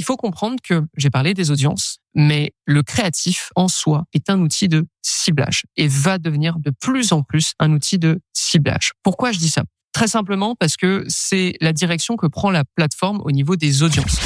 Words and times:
il 0.00 0.02
faut 0.02 0.16
comprendre 0.16 0.56
que 0.64 0.82
j'ai 0.96 1.10
parlé 1.10 1.34
des 1.34 1.50
audiences, 1.50 1.98
mais 2.14 2.54
le 2.64 2.82
créatif 2.82 3.50
en 3.54 3.68
soi 3.68 4.04
est 4.14 4.30
un 4.30 4.40
outil 4.40 4.66
de 4.66 4.86
ciblage 5.02 5.64
et 5.76 5.88
va 5.88 6.16
devenir 6.16 6.58
de 6.58 6.70
plus 6.80 7.12
en 7.12 7.22
plus 7.22 7.52
un 7.58 7.70
outil 7.72 7.98
de 7.98 8.18
ciblage. 8.32 8.92
Pourquoi 9.02 9.30
je 9.30 9.38
dis 9.38 9.50
ça? 9.50 9.62
Très 9.92 10.08
simplement 10.08 10.54
parce 10.58 10.78
que 10.78 11.04
c'est 11.06 11.52
la 11.60 11.74
direction 11.74 12.16
que 12.16 12.26
prend 12.26 12.50
la 12.50 12.64
plateforme 12.76 13.20
au 13.26 13.30
niveau 13.30 13.56
des 13.56 13.82
audiences. 13.82 14.20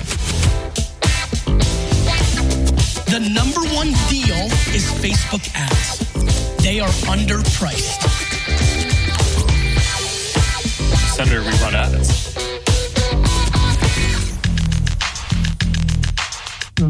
The 3.06 3.18
number 3.18 3.62
one 3.76 3.92
deal 4.08 4.46
is 4.72 4.86
Facebook 5.02 5.42
ads. 5.56 5.98
They 6.62 6.78
are 6.78 6.92
underpriced. 7.08 8.00
Senator, 11.16 11.42
we 11.42 11.50
run 11.60 11.74
ads. 11.74 12.53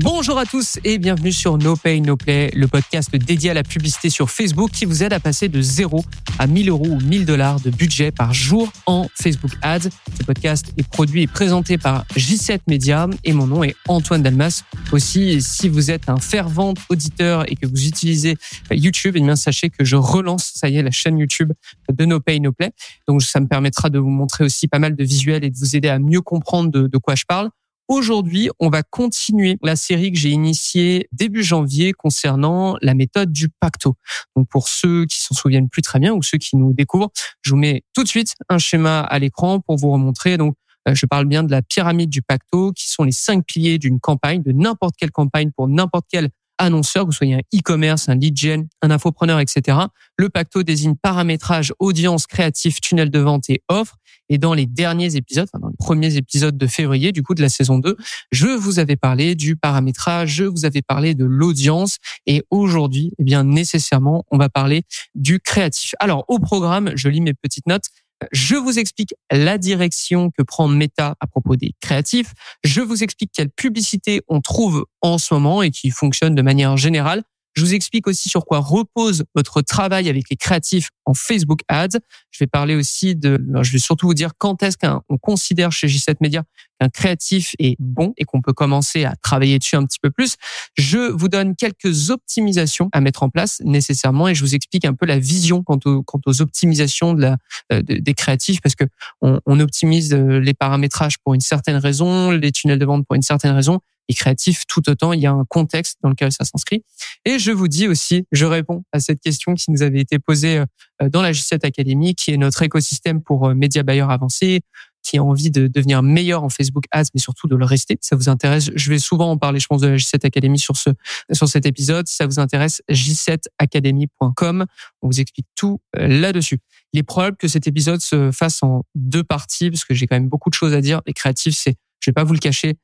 Bonjour 0.00 0.38
à 0.38 0.44
tous 0.44 0.78
et 0.82 0.98
bienvenue 0.98 1.30
sur 1.30 1.56
No 1.56 1.76
Pay 1.76 2.00
No 2.00 2.16
Play, 2.16 2.50
le 2.54 2.66
podcast 2.66 3.14
dédié 3.14 3.50
à 3.50 3.54
la 3.54 3.62
publicité 3.62 4.10
sur 4.10 4.28
Facebook 4.28 4.72
qui 4.72 4.86
vous 4.86 5.04
aide 5.04 5.12
à 5.12 5.20
passer 5.20 5.48
de 5.48 5.60
0 5.60 6.04
à 6.38 6.46
1000 6.48 6.68
euros 6.68 6.86
ou 6.86 7.00
1000 7.00 7.24
dollars 7.24 7.60
de 7.60 7.70
budget 7.70 8.10
par 8.10 8.34
jour 8.34 8.72
en 8.86 9.06
Facebook 9.14 9.52
Ads. 9.62 9.90
Ce 10.18 10.24
podcast 10.24 10.72
est 10.76 10.88
produit 10.88 11.22
et 11.22 11.26
présenté 11.28 11.78
par 11.78 12.04
J7 12.16 12.60
Media 12.66 13.08
et 13.22 13.32
mon 13.32 13.46
nom 13.46 13.62
est 13.62 13.76
Antoine 13.86 14.22
Dalmas. 14.22 14.64
Aussi, 14.90 15.40
si 15.40 15.68
vous 15.68 15.90
êtes 15.90 16.08
un 16.08 16.18
fervent 16.18 16.74
auditeur 16.88 17.50
et 17.50 17.54
que 17.54 17.66
vous 17.66 17.86
utilisez 17.86 18.36
YouTube, 18.72 19.14
eh 19.16 19.20
bien 19.20 19.36
sachez 19.36 19.70
que 19.70 19.84
je 19.84 19.96
relance, 19.96 20.52
ça 20.54 20.68
y 20.68 20.76
est, 20.76 20.82
la 20.82 20.90
chaîne 20.90 21.18
YouTube 21.18 21.52
de 21.92 22.04
No 22.04 22.18
Pay 22.18 22.40
No 22.40 22.52
Play. 22.52 22.72
Donc 23.06 23.22
ça 23.22 23.38
me 23.38 23.46
permettra 23.46 23.90
de 23.90 24.00
vous 24.00 24.10
montrer 24.10 24.44
aussi 24.44 24.66
pas 24.66 24.80
mal 24.80 24.96
de 24.96 25.04
visuels 25.04 25.44
et 25.44 25.50
de 25.50 25.56
vous 25.56 25.76
aider 25.76 25.88
à 25.88 26.00
mieux 26.00 26.20
comprendre 26.20 26.88
de 26.88 26.98
quoi 26.98 27.14
je 27.14 27.24
parle. 27.26 27.50
Aujourd'hui, 27.88 28.48
on 28.60 28.70
va 28.70 28.82
continuer 28.82 29.58
la 29.62 29.76
série 29.76 30.10
que 30.10 30.18
j'ai 30.18 30.30
initiée 30.30 31.06
début 31.12 31.42
janvier 31.42 31.92
concernant 31.92 32.76
la 32.80 32.94
méthode 32.94 33.30
du 33.30 33.50
pacto. 33.50 33.96
Donc 34.34 34.48
pour 34.48 34.68
ceux 34.68 35.04
qui 35.04 35.20
s'en 35.20 35.34
souviennent 35.34 35.68
plus 35.68 35.82
très 35.82 35.98
bien 35.98 36.14
ou 36.14 36.22
ceux 36.22 36.38
qui 36.38 36.56
nous 36.56 36.72
découvrent, 36.72 37.10
je 37.42 37.50
vous 37.50 37.58
mets 37.58 37.82
tout 37.92 38.02
de 38.02 38.08
suite 38.08 38.36
un 38.48 38.56
schéma 38.56 39.00
à 39.00 39.18
l'écran 39.18 39.60
pour 39.60 39.76
vous 39.76 39.90
remontrer. 39.90 40.38
Donc 40.38 40.56
euh, 40.88 40.94
je 40.94 41.04
parle 41.04 41.26
bien 41.26 41.42
de 41.42 41.50
la 41.50 41.60
pyramide 41.60 42.08
du 42.08 42.22
pacto, 42.22 42.72
qui 42.72 42.88
sont 42.88 43.04
les 43.04 43.12
cinq 43.12 43.44
piliers 43.44 43.78
d'une 43.78 44.00
campagne, 44.00 44.42
de 44.42 44.52
n'importe 44.52 44.94
quelle 44.96 45.10
campagne 45.10 45.50
pour 45.54 45.68
n'importe 45.68 46.06
quel 46.10 46.30
annonceur, 46.64 47.04
que 47.04 47.08
vous 47.08 47.12
soyez 47.12 47.34
un 47.34 47.40
e-commerce, 47.54 48.08
un 48.08 48.14
lead 48.14 48.36
gen, 48.36 48.66
un 48.82 48.90
infopreneur, 48.90 49.40
etc. 49.40 49.78
Le 50.16 50.28
pacto 50.28 50.62
désigne 50.62 50.94
paramétrage, 50.94 51.72
audience, 51.78 52.26
créatif, 52.26 52.80
tunnel 52.80 53.10
de 53.10 53.18
vente 53.18 53.48
et 53.50 53.62
offre. 53.68 53.96
Et 54.30 54.38
dans 54.38 54.54
les 54.54 54.66
derniers 54.66 55.16
épisodes, 55.16 55.46
enfin 55.52 55.60
dans 55.60 55.68
les 55.68 55.76
premiers 55.78 56.16
épisodes 56.16 56.56
de 56.56 56.66
février, 56.66 57.12
du 57.12 57.22
coup 57.22 57.34
de 57.34 57.42
la 57.42 57.48
saison 57.48 57.78
2, 57.78 57.96
je 58.32 58.46
vous 58.46 58.78
avais 58.78 58.96
parlé 58.96 59.34
du 59.34 59.56
paramétrage, 59.56 60.30
je 60.30 60.44
vous 60.44 60.64
avais 60.64 60.82
parlé 60.82 61.14
de 61.14 61.24
l'audience. 61.24 61.98
Et 62.26 62.42
aujourd'hui, 62.50 63.12
eh 63.18 63.24
bien 63.24 63.44
nécessairement, 63.44 64.24
on 64.30 64.38
va 64.38 64.48
parler 64.48 64.82
du 65.14 65.40
créatif. 65.40 65.94
Alors 66.00 66.24
au 66.28 66.38
programme, 66.38 66.92
je 66.94 67.08
lis 67.08 67.20
mes 67.20 67.34
petites 67.34 67.66
notes. 67.66 67.84
Je 68.32 68.56
vous 68.56 68.78
explique 68.78 69.14
la 69.30 69.58
direction 69.58 70.30
que 70.30 70.42
prend 70.42 70.68
Meta 70.68 71.14
à 71.20 71.26
propos 71.26 71.56
des 71.56 71.72
créatifs. 71.80 72.32
Je 72.62 72.80
vous 72.80 73.02
explique 73.02 73.32
quelle 73.32 73.50
publicité 73.50 74.20
on 74.28 74.40
trouve 74.40 74.86
en 75.00 75.18
ce 75.18 75.34
moment 75.34 75.62
et 75.62 75.70
qui 75.70 75.90
fonctionne 75.90 76.34
de 76.34 76.42
manière 76.42 76.76
générale. 76.76 77.22
Je 77.54 77.62
vous 77.62 77.74
explique 77.74 78.06
aussi 78.06 78.28
sur 78.28 78.44
quoi 78.44 78.58
repose 78.58 79.24
votre 79.34 79.62
travail 79.62 80.08
avec 80.08 80.28
les 80.30 80.36
créatifs 80.36 80.90
en 81.04 81.14
Facebook 81.14 81.60
Ads. 81.68 81.98
Je 82.30 82.38
vais 82.40 82.46
parler 82.46 82.74
aussi 82.74 83.14
de, 83.14 83.38
je 83.62 83.72
vais 83.72 83.78
surtout 83.78 84.08
vous 84.08 84.14
dire 84.14 84.32
quand 84.38 84.62
est-ce 84.62 84.76
qu'on 84.76 85.18
considère 85.18 85.70
chez 85.70 85.86
J7 85.86 86.16
Media 86.20 86.42
qu'un 86.80 86.88
créatif 86.88 87.54
est 87.60 87.76
bon 87.78 88.12
et 88.16 88.24
qu'on 88.24 88.42
peut 88.42 88.52
commencer 88.52 89.04
à 89.04 89.14
travailler 89.22 89.58
dessus 89.58 89.76
un 89.76 89.84
petit 89.84 90.00
peu 90.00 90.10
plus. 90.10 90.36
Je 90.76 91.12
vous 91.12 91.28
donne 91.28 91.54
quelques 91.54 92.10
optimisations 92.10 92.88
à 92.92 93.00
mettre 93.00 93.22
en 93.22 93.30
place 93.30 93.60
nécessairement 93.64 94.26
et 94.28 94.34
je 94.34 94.40
vous 94.40 94.54
explique 94.54 94.84
un 94.84 94.94
peu 94.94 95.06
la 95.06 95.18
vision 95.18 95.62
quant 95.62 95.78
aux, 95.84 96.02
quant 96.02 96.20
aux 96.26 96.42
optimisations 96.42 97.14
de 97.14 97.22
la, 97.22 97.82
des 97.82 98.14
créatifs 98.14 98.60
parce 98.60 98.74
que 98.74 98.84
on, 99.20 99.40
on 99.46 99.60
optimise 99.60 100.12
euh, 100.12 100.40
les 100.40 100.54
paramétrages 100.54 101.18
pour 101.18 101.34
une 101.34 101.40
certaine 101.40 101.76
raison, 101.76 102.30
les 102.30 102.50
tunnels 102.50 102.78
de 102.78 102.84
vente 102.84 103.06
pour 103.06 103.14
une 103.14 103.22
certaine 103.22 103.52
raison 103.52 103.80
et 104.08 104.14
créatif 104.14 104.64
tout 104.68 104.88
autant. 104.88 105.12
Il 105.12 105.20
y 105.20 105.26
a 105.26 105.32
un 105.32 105.44
contexte 105.44 105.98
dans 106.02 106.10
lequel 106.10 106.32
ça 106.32 106.44
s'inscrit. 106.44 106.84
Et 107.24 107.38
je 107.38 107.50
vous 107.50 107.68
dis 107.68 107.88
aussi, 107.88 108.26
je 108.32 108.44
réponds 108.44 108.84
à 108.92 109.00
cette 109.00 109.20
question 109.20 109.54
qui 109.54 109.70
nous 109.70 109.82
avait 109.82 110.00
été 110.00 110.18
posée 110.18 110.64
euh, 111.02 111.08
dans 111.08 111.22
la 111.22 111.32
G7 111.32 111.64
Academy, 111.64 112.14
qui 112.14 112.32
est 112.32 112.36
notre 112.36 112.62
écosystème 112.62 113.22
pour 113.22 113.48
euh, 113.48 113.54
média 113.54 113.82
buyers 113.82 114.06
avancés, 114.08 114.62
qui 115.04 115.18
a 115.18 115.22
envie 115.22 115.50
de 115.50 115.68
devenir 115.68 116.02
meilleur 116.02 116.42
en 116.42 116.48
Facebook 116.48 116.84
Ads, 116.90 117.08
mais 117.14 117.20
surtout 117.20 117.46
de 117.46 117.54
le 117.54 117.64
rester. 117.64 117.98
Ça 118.00 118.16
vous 118.16 118.28
intéresse, 118.28 118.70
je 118.74 118.90
vais 118.90 118.98
souvent 118.98 119.30
en 119.30 119.36
parler, 119.36 119.60
je 119.60 119.66
pense, 119.66 119.82
de 119.82 119.88
la 119.88 119.96
J7 119.96 120.26
Academy 120.26 120.58
sur 120.58 120.76
ce 120.76 120.90
sur 121.32 121.48
cet 121.48 121.66
épisode. 121.66 122.08
Si 122.08 122.16
ça 122.16 122.26
vous 122.26 122.40
intéresse, 122.40 122.82
j7academy.com. 122.90 124.64
On 125.02 125.06
vous 125.06 125.20
explique 125.20 125.46
tout 125.54 125.80
euh, 125.96 126.08
là-dessus. 126.08 126.58
Il 126.92 127.00
est 127.00 127.04
probable 127.04 127.36
que 127.36 127.48
cet 127.48 127.66
épisode 127.66 128.00
se 128.00 128.30
fasse 128.32 128.62
en 128.62 128.84
deux 128.94 129.24
parties, 129.24 129.70
parce 129.70 129.84
que 129.84 129.94
j'ai 129.94 130.06
quand 130.06 130.16
même 130.16 130.28
beaucoup 130.28 130.48
de 130.48 130.54
choses 130.54 130.72
à 130.72 130.80
dire. 130.80 131.02
Les 131.06 131.12
créatifs, 131.12 131.54
c'est, 131.56 131.76
je 132.00 132.10
vais 132.10 132.14
pas 132.14 132.24
vous 132.24 132.32
le 132.32 132.38
cacher, 132.38 132.76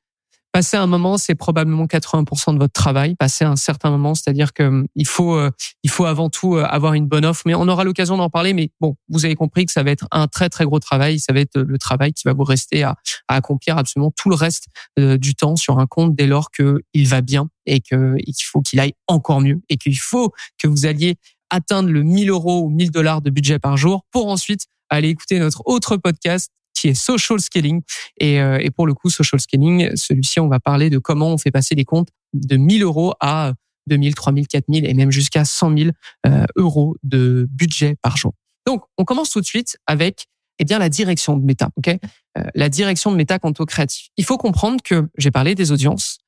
passer 0.53 0.77
un 0.77 0.87
moment, 0.87 1.19
c'est 1.19 1.35
probablement 1.35 1.87
80% 1.87 2.55
de 2.55 2.59
votre 2.59 2.73
travail. 2.73 3.15
Passer 3.17 3.45
un 3.45 3.57
certain 3.57 3.91
moment, 3.91 4.15
c'est-à-dire 4.15 4.53
que 4.53 4.65
hum, 4.65 4.87
il 4.95 5.07
faut, 5.07 5.35
euh, 5.35 5.51
il 5.83 5.91
faut 5.91 6.05
avant 6.05 6.29
tout 6.29 6.57
euh, 6.57 6.65
avoir 6.65 6.95
une 6.95 7.07
bonne 7.07 7.25
offre. 7.25 7.43
Mais 7.47 7.55
on 7.55 7.69
aura 7.69 7.85
l'occasion 7.85 8.17
d'en 8.17 8.31
parler. 8.31 8.53
Mais 8.53 8.71
bon, 8.81 8.97
vous 9.09 9.25
avez 9.25 9.35
compris 9.35 9.67
que 9.67 9.73
ça 9.73 9.83
va 9.83 9.91
être 9.91 10.07
un 10.11 10.27
très 10.27 10.49
très 10.49 10.65
gros 10.65 10.79
travail. 10.79 11.21
Ça 11.21 11.33
va 11.33 11.41
être 11.41 11.61
le 11.61 11.79
travail 11.79 12.13
qui 12.13 12.23
va 12.25 12.33
vous 12.33 12.45
rester 12.45 12.83
à, 12.83 12.97
accomplir 13.29 13.79
absolument 13.79 14.13
tout 14.17 14.29
le 14.29 14.35
reste 14.35 14.67
euh, 14.99 15.17
du 15.17 15.35
temps 15.35 15.57
sur 15.57 15.79
un 15.79 15.87
compte 15.87 16.15
dès 16.15 16.27
lors 16.27 16.51
que 16.51 16.83
il 16.95 17.07
va 17.07 17.21
bien 17.21 17.49
et 17.67 17.81
que 17.81 18.17
qu'il 18.17 18.45
faut 18.45 18.61
qu'il 18.61 18.81
aille 18.81 18.95
encore 19.07 19.41
mieux 19.41 19.61
et 19.69 19.77
qu'il 19.77 19.99
faut 19.99 20.33
que 20.59 20.67
vous 20.67 20.87
alliez 20.87 21.17
atteindre 21.51 21.91
le 21.91 22.03
1000 22.03 22.31
euros 22.31 22.63
ou 22.65 22.71
1000 22.71 22.91
dollars 22.91 23.23
de 23.23 23.31
budget 23.31 23.59
par 23.59 23.77
jour 23.77 24.05
pour 24.11 24.29
ensuite 24.29 24.67
aller 24.89 25.09
écouter 25.09 25.39
notre 25.39 25.63
autre 25.67 25.97
podcast 25.97 26.51
qui 26.81 26.89
est 26.89 26.95
social 26.95 27.39
scaling. 27.41 27.83
Et, 28.19 28.41
euh, 28.41 28.59
et 28.59 28.71
pour 28.71 28.87
le 28.87 28.95
coup, 28.95 29.11
social 29.11 29.41
scaling, 29.41 29.91
celui-ci, 29.97 30.41
on 30.41 30.49
va 30.49 30.61
parler 30.61 30.89
de 30.89 30.99
comment 30.99 31.29
on 31.29 31.39
fait 31.39 31.51
passer 31.51 31.75
des 31.75 31.85
comptes 31.85 32.09
de 32.33 32.57
1000 32.57 32.83
euros 32.83 33.13
à 33.21 33.53
2000, 33.89 34.15
3000, 34.15 34.47
4000 34.47 34.87
et 34.87 34.95
même 34.95 35.11
jusqu'à 35.11 35.45
100 35.45 35.77
000 35.77 35.91
euh, 36.27 36.45
euros 36.57 36.97
de 37.03 37.47
budget 37.51 37.97
par 38.03 38.17
jour. 38.17 38.33
Donc, 38.67 38.83
on 38.97 39.05
commence 39.05 39.31
tout 39.31 39.41
de 39.41 39.47
suite 39.47 39.77
avec 39.87 40.27
eh 40.59 40.65
bien 40.65 40.79
la 40.79 40.89
direction 40.89 41.37
de 41.37 41.45
Meta. 41.45 41.71
Ok, 41.77 41.89
euh, 41.89 42.45
la 42.55 42.69
direction 42.69 43.11
de 43.13 43.17
Meta 43.17 43.39
quant 43.39 43.53
au 43.59 43.67
créatif. 43.67 44.09
Il 44.17 44.25
faut 44.25 44.39
comprendre 44.39 44.83
que 44.83 45.09
j'ai 45.19 45.31
parlé 45.31 45.55
des 45.55 45.73
audiences, 45.73 46.19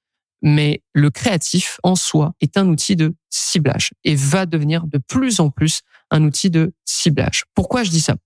mais 0.43 0.83
le 0.93 1.11
créatif 1.11 1.79
en 1.83 1.95
soi 1.95 2.35
est 2.41 2.57
un 2.57 2.67
outil 2.69 2.97
de 2.97 3.15
ciblage 3.31 3.93
et 4.05 4.15
va 4.15 4.45
devenir 4.45 4.87
de 4.87 4.99
plus 4.99 5.41
en 5.41 5.51
plus 5.51 5.83
un 6.11 6.25
outil 6.25 6.51
de 6.51 6.75
ciblage. 6.85 7.45
Pourquoi 7.55 7.85
je 7.85 7.91
dis 7.91 8.01
ça? 8.01 8.17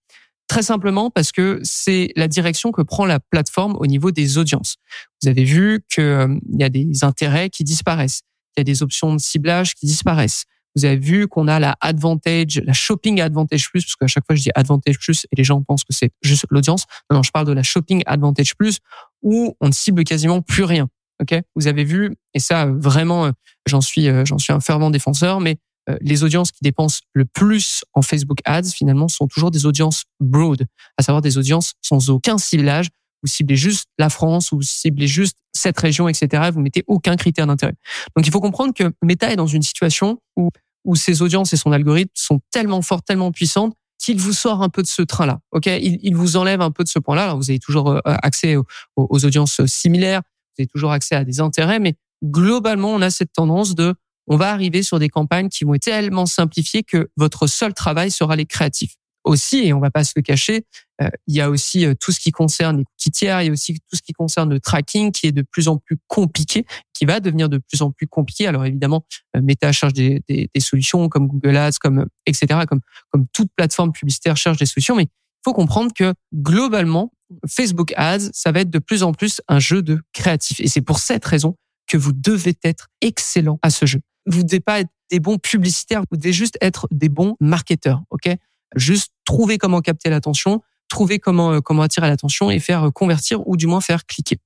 Très 0.49 0.63
simplement 0.63 1.11
parce 1.11 1.33
que 1.33 1.61
c'est 1.63 2.13
la 2.15 2.29
direction 2.29 2.71
que 2.71 2.83
prend 2.83 3.05
la 3.05 3.19
plateforme 3.19 3.77
au 3.79 3.87
niveau 3.87 4.13
des 4.13 4.39
audiences. 4.39 4.77
Vous 5.23 5.29
avez 5.29 5.45
vu 5.45 5.81
qu'il 5.89 6.05
euh, 6.05 6.39
y 6.53 6.63
a 6.63 6.69
des 6.69 7.03
intérêts 7.03 7.51
qui 7.51 7.65
disparaissent, 7.65 8.23
il 8.57 8.61
y 8.61 8.63
a 8.63 8.65
des 8.65 8.83
options 8.83 9.13
de 9.13 9.19
ciblage 9.19 9.75
qui 9.75 9.87
disparaissent. 9.87 10.45
Vous 10.77 10.85
avez 10.85 10.99
vu 10.99 11.27
qu'on 11.27 11.49
a 11.49 11.59
la 11.59 11.75
Advantage, 11.81 12.61
la 12.65 12.75
Shopping 12.75 13.21
Advantage 13.21 13.71
Plus, 13.71 13.83
parce 13.83 13.97
qu'à 13.97 14.07
chaque 14.07 14.27
fois 14.27 14.37
je 14.37 14.43
dis 14.43 14.51
Advantage 14.55 14.99
Plus 14.99 15.27
et 15.33 15.37
les 15.37 15.45
gens 15.45 15.63
pensent 15.63 15.85
que 15.85 15.95
c'est 15.95 16.11
juste 16.23 16.47
l'audience. 16.51 16.85
Non, 17.11 17.17
non, 17.17 17.23
je 17.23 17.31
parle 17.31 17.47
de 17.47 17.53
la 17.53 17.63
Shopping 17.63 18.03
Advantage 18.07 18.55
Plus 18.57 18.79
où 19.23 19.57
on 19.61 19.69
ne 19.69 19.73
cible 19.73 20.05
quasiment 20.05 20.43
plus 20.43 20.65
rien. 20.65 20.89
Ok, 21.21 21.35
vous 21.55 21.67
avez 21.67 21.85
vu 21.85 22.15
et 22.35 22.39
ça 22.39 22.67
vraiment, 22.67 23.25
euh, 23.25 23.31
j'en 23.67 23.81
suis, 23.81 24.07
euh, 24.07 24.27
j'en 24.27 24.37
suis 24.37 24.53
un 24.53 24.61
fervent 24.61 24.91
défenseur, 24.91 25.41
mais 25.41 25.53
euh, 25.53 25.57
les 26.01 26.25
audiences 26.25 26.51
qui 26.51 26.63
dépensent 26.63 27.01
le 27.13 27.25
plus 27.25 27.85
en 27.95 28.03
Facebook 28.03 28.39
Ads, 28.45 28.71
finalement, 28.71 29.09
sont 29.09 29.27
toujours 29.29 29.51
des 29.51 29.67
audiences 29.67 30.05
broad, 30.21 30.67
à 30.97 31.03
savoir 31.03 31.23
des 31.23 31.39
audiences 31.39 31.75
sans 31.83 32.11
aucun 32.11 32.39
ciblage. 32.39 32.89
Vous 33.23 33.29
ciblez 33.29 33.57
juste 33.57 33.89
la 33.99 34.09
France, 34.09 34.53
ou 34.53 34.57
vous 34.57 34.63
ciblez 34.63 35.07
juste 35.07 35.37
cette 35.53 35.79
région, 35.79 36.09
etc. 36.09 36.51
Vous 36.53 36.61
mettez 36.61 36.85
aucun 36.87 37.17
critère 37.17 37.47
d'intérêt. 37.47 37.75
Donc, 38.17 38.27
il 38.27 38.31
faut 38.31 38.41
comprendre 38.41 38.75
que 38.75 38.93
Meta 39.03 39.33
est 39.33 39.37
dans 39.37 39.47
une 39.47 39.63
situation 39.63 40.21
où, 40.37 40.51
où 40.85 40.97
ses 40.97 41.23
audiences 41.23 41.53
et 41.53 41.57
son 41.57 41.73
algorithme 41.73 42.13
sont 42.15 42.41
tellement 42.51 42.83
forts, 42.83 43.03
tellement 43.03 43.33
puissantes 43.33 43.75
qu'il 43.99 44.19
vous 44.19 44.33
sort 44.33 44.63
un 44.63 44.69
peu 44.69 44.83
de 44.83 44.87
ce 44.87 45.03
train-là. 45.03 45.41
Ok, 45.53 45.67
il, 45.67 46.15
vous 46.15 46.37
enlève 46.37 46.61
un 46.61 46.71
peu 46.71 46.85
de 46.85 46.89
ce 46.89 46.99
point-là. 46.99 47.25
Alors, 47.25 47.37
vous 47.39 47.51
avez 47.51 47.59
toujours 47.59 47.91
euh, 47.91 48.01
accès 48.05 48.57
aux 48.97 49.25
audiences 49.25 49.65
similaires, 49.67 50.21
vous 50.57 50.63
avez 50.63 50.67
toujours 50.69 50.93
accès 50.93 51.15
à 51.15 51.25
des 51.25 51.41
intérêts, 51.41 51.79
mais 51.79 51.95
globalement, 52.25 52.91
on 52.93 53.01
a 53.01 53.11
cette 53.11 53.33
tendance 53.33 53.75
de 53.75 53.95
on 54.27 54.37
va 54.37 54.51
arriver 54.51 54.83
sur 54.83 54.99
des 54.99 55.09
campagnes 55.09 55.49
qui 55.49 55.65
vont 55.65 55.75
être 55.75 55.83
tellement 55.83 56.27
simplifiées 56.27 56.83
que 56.83 57.11
votre 57.17 57.47
seul 57.47 57.75
travail 57.75 58.11
sera 58.11 58.37
les 58.37 58.47
créatifs. 58.47 58.95
Aussi, 59.25 59.67
et 59.67 59.73
on 59.73 59.81
va 59.81 59.91
pas 59.91 60.05
se 60.05 60.13
le 60.15 60.23
cacher, 60.23 60.65
euh, 61.03 61.09
il 61.27 61.35
y 61.35 61.41
a 61.41 61.51
aussi 61.51 61.85
euh, 61.85 61.95
tout 61.99 62.13
ce 62.13 62.21
qui 62.21 62.31
concerne 62.31 62.79
les 62.79 62.85
cookies 62.85 63.11
tiers, 63.11 63.43
il 63.43 63.47
y 63.47 63.49
a 63.49 63.53
aussi 63.53 63.75
tout 63.75 63.97
ce 63.97 64.03
qui 64.03 64.13
concerne 64.13 64.51
le 64.51 64.61
tracking 64.61 65.11
qui 65.11 65.27
est 65.27 65.33
de 65.33 65.43
plus 65.43 65.67
en 65.67 65.79
plus 65.79 65.99
compliqué, 66.07 66.65
qui 66.95 67.07
va 67.07 67.19
devenir 67.19 67.49
de 67.49 67.59
plus 67.59 67.83
en 67.83 67.91
plus 67.91 68.07
compliqué. 68.07 68.47
Alors 68.47 68.65
évidemment, 68.65 69.05
euh, 69.37 69.43
Meta 69.43 69.73
cherche 69.73 69.95
des, 69.95 70.23
solutions 70.61 71.09
comme 71.09 71.27
Google 71.27 71.57
Ads, 71.57 71.79
comme 71.81 72.07
etc., 72.25 72.61
comme 72.69 72.81
comme 73.11 73.27
toute 73.33 73.51
plateforme 73.57 73.91
publicitaire 73.91 74.37
cherche 74.37 74.59
des 74.59 74.67
solutions, 74.67 74.95
mais 74.95 75.05
il 75.05 75.43
faut 75.45 75.55
comprendre 75.55 75.93
que 75.93 76.15
globalement, 76.33 77.13
Facebook 77.49 77.93
Ads, 77.97 78.31
ça 78.33 78.53
va 78.53 78.61
être 78.61 78.71
de 78.71 78.79
plus 78.79 79.03
en 79.03 79.13
plus 79.13 79.41
un 79.49 79.59
jeu 79.59 79.83
de 79.83 80.01
créatif. 80.13 80.61
Et 80.61 80.69
c'est 80.69 80.83
pour 80.83 81.01
cette 81.01 81.25
raison 81.25 81.57
que 81.87 81.97
vous 81.97 82.13
devez 82.13 82.57
être 82.63 82.89
excellent 83.01 83.59
à 83.63 83.71
ce 83.71 83.87
jeu. 83.87 84.01
Vous 84.27 84.39
ne 84.39 84.43
devez 84.45 84.61
pas 84.61 84.81
être 84.81 84.91
des 85.11 85.21
bons 85.21 85.39
publicitaires, 85.39 86.03
vous 86.11 86.17
devez 86.17 86.33
juste 86.33 86.59
être 86.61 86.89
des 86.91 87.09
bons 87.09 87.37
marketeurs, 87.41 88.03
ok? 88.11 88.29
Juste 88.75 89.13
trouver 89.25 89.59
comment 89.59 89.81
capter 89.81 90.11
l'attention, 90.11 90.63
trouver 90.89 91.19
comment 91.19 91.53
euh, 91.53 91.61
comment 91.61 91.83
attirer 91.83 92.09
l'attention 92.09 92.51
et 92.51 92.59
faire 92.59 92.85
euh, 92.85 92.91
convertir 92.91 93.47
ou 93.47 93.57
du 93.57 93.67
moins 93.67 93.81
faire 93.81 94.05
cliquer. 94.07 94.39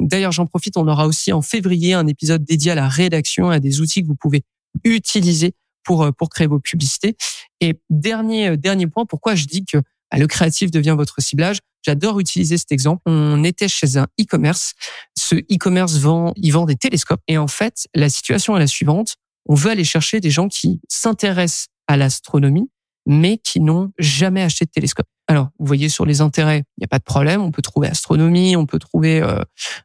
D'ailleurs, 0.00 0.32
j'en 0.32 0.46
profite, 0.46 0.76
on 0.76 0.86
aura 0.86 1.06
aussi 1.06 1.32
en 1.32 1.40
février 1.40 1.94
un 1.94 2.06
épisode 2.06 2.44
dédié 2.44 2.72
à 2.72 2.74
la 2.74 2.88
rédaction, 2.88 3.48
à 3.48 3.60
des 3.60 3.80
outils 3.80 4.02
que 4.02 4.08
vous 4.08 4.16
pouvez 4.16 4.42
utiliser 4.84 5.54
pour 5.82 6.02
euh, 6.02 6.12
pour 6.12 6.28
créer 6.28 6.46
vos 6.46 6.60
publicités. 6.60 7.16
Et 7.60 7.80
dernier 7.88 8.56
dernier 8.58 8.86
point, 8.86 9.06
pourquoi 9.06 9.34
je 9.34 9.46
dis 9.46 9.64
que 9.64 9.78
le 10.12 10.26
créatif 10.26 10.70
devient 10.70 10.94
votre 10.96 11.20
ciblage 11.20 11.58
J'adore 11.84 12.18
utiliser 12.18 12.56
cet 12.56 12.72
exemple. 12.72 13.02
On 13.06 13.44
était 13.44 13.68
chez 13.68 13.98
un 13.98 14.06
e-commerce. 14.20 14.72
Ce 15.16 15.34
e-commerce 15.34 15.98
vend, 15.98 16.32
il 16.36 16.50
vend 16.50 16.64
des 16.64 16.76
télescopes. 16.76 17.20
Et 17.28 17.36
en 17.36 17.46
fait, 17.46 17.86
la 17.94 18.08
situation 18.08 18.56
est 18.56 18.60
la 18.60 18.66
suivante. 18.66 19.16
On 19.46 19.54
veut 19.54 19.70
aller 19.70 19.84
chercher 19.84 20.20
des 20.20 20.30
gens 20.30 20.48
qui 20.48 20.80
s'intéressent 20.88 21.66
à 21.86 21.98
l'astronomie, 21.98 22.70
mais 23.06 23.36
qui 23.36 23.60
n'ont 23.60 23.92
jamais 23.98 24.42
acheté 24.42 24.64
de 24.64 24.70
télescope. 24.70 25.06
Alors, 25.28 25.48
vous 25.58 25.66
voyez 25.66 25.90
sur 25.90 26.06
les 26.06 26.22
intérêts, 26.22 26.64
il 26.78 26.80
n'y 26.80 26.84
a 26.84 26.88
pas 26.88 26.98
de 26.98 27.04
problème. 27.04 27.42
On 27.42 27.50
peut 27.50 27.62
trouver 27.62 27.88
astronomie, 27.88 28.56
on 28.56 28.64
peut 28.64 28.78
trouver 28.78 29.20
euh, 29.20 29.40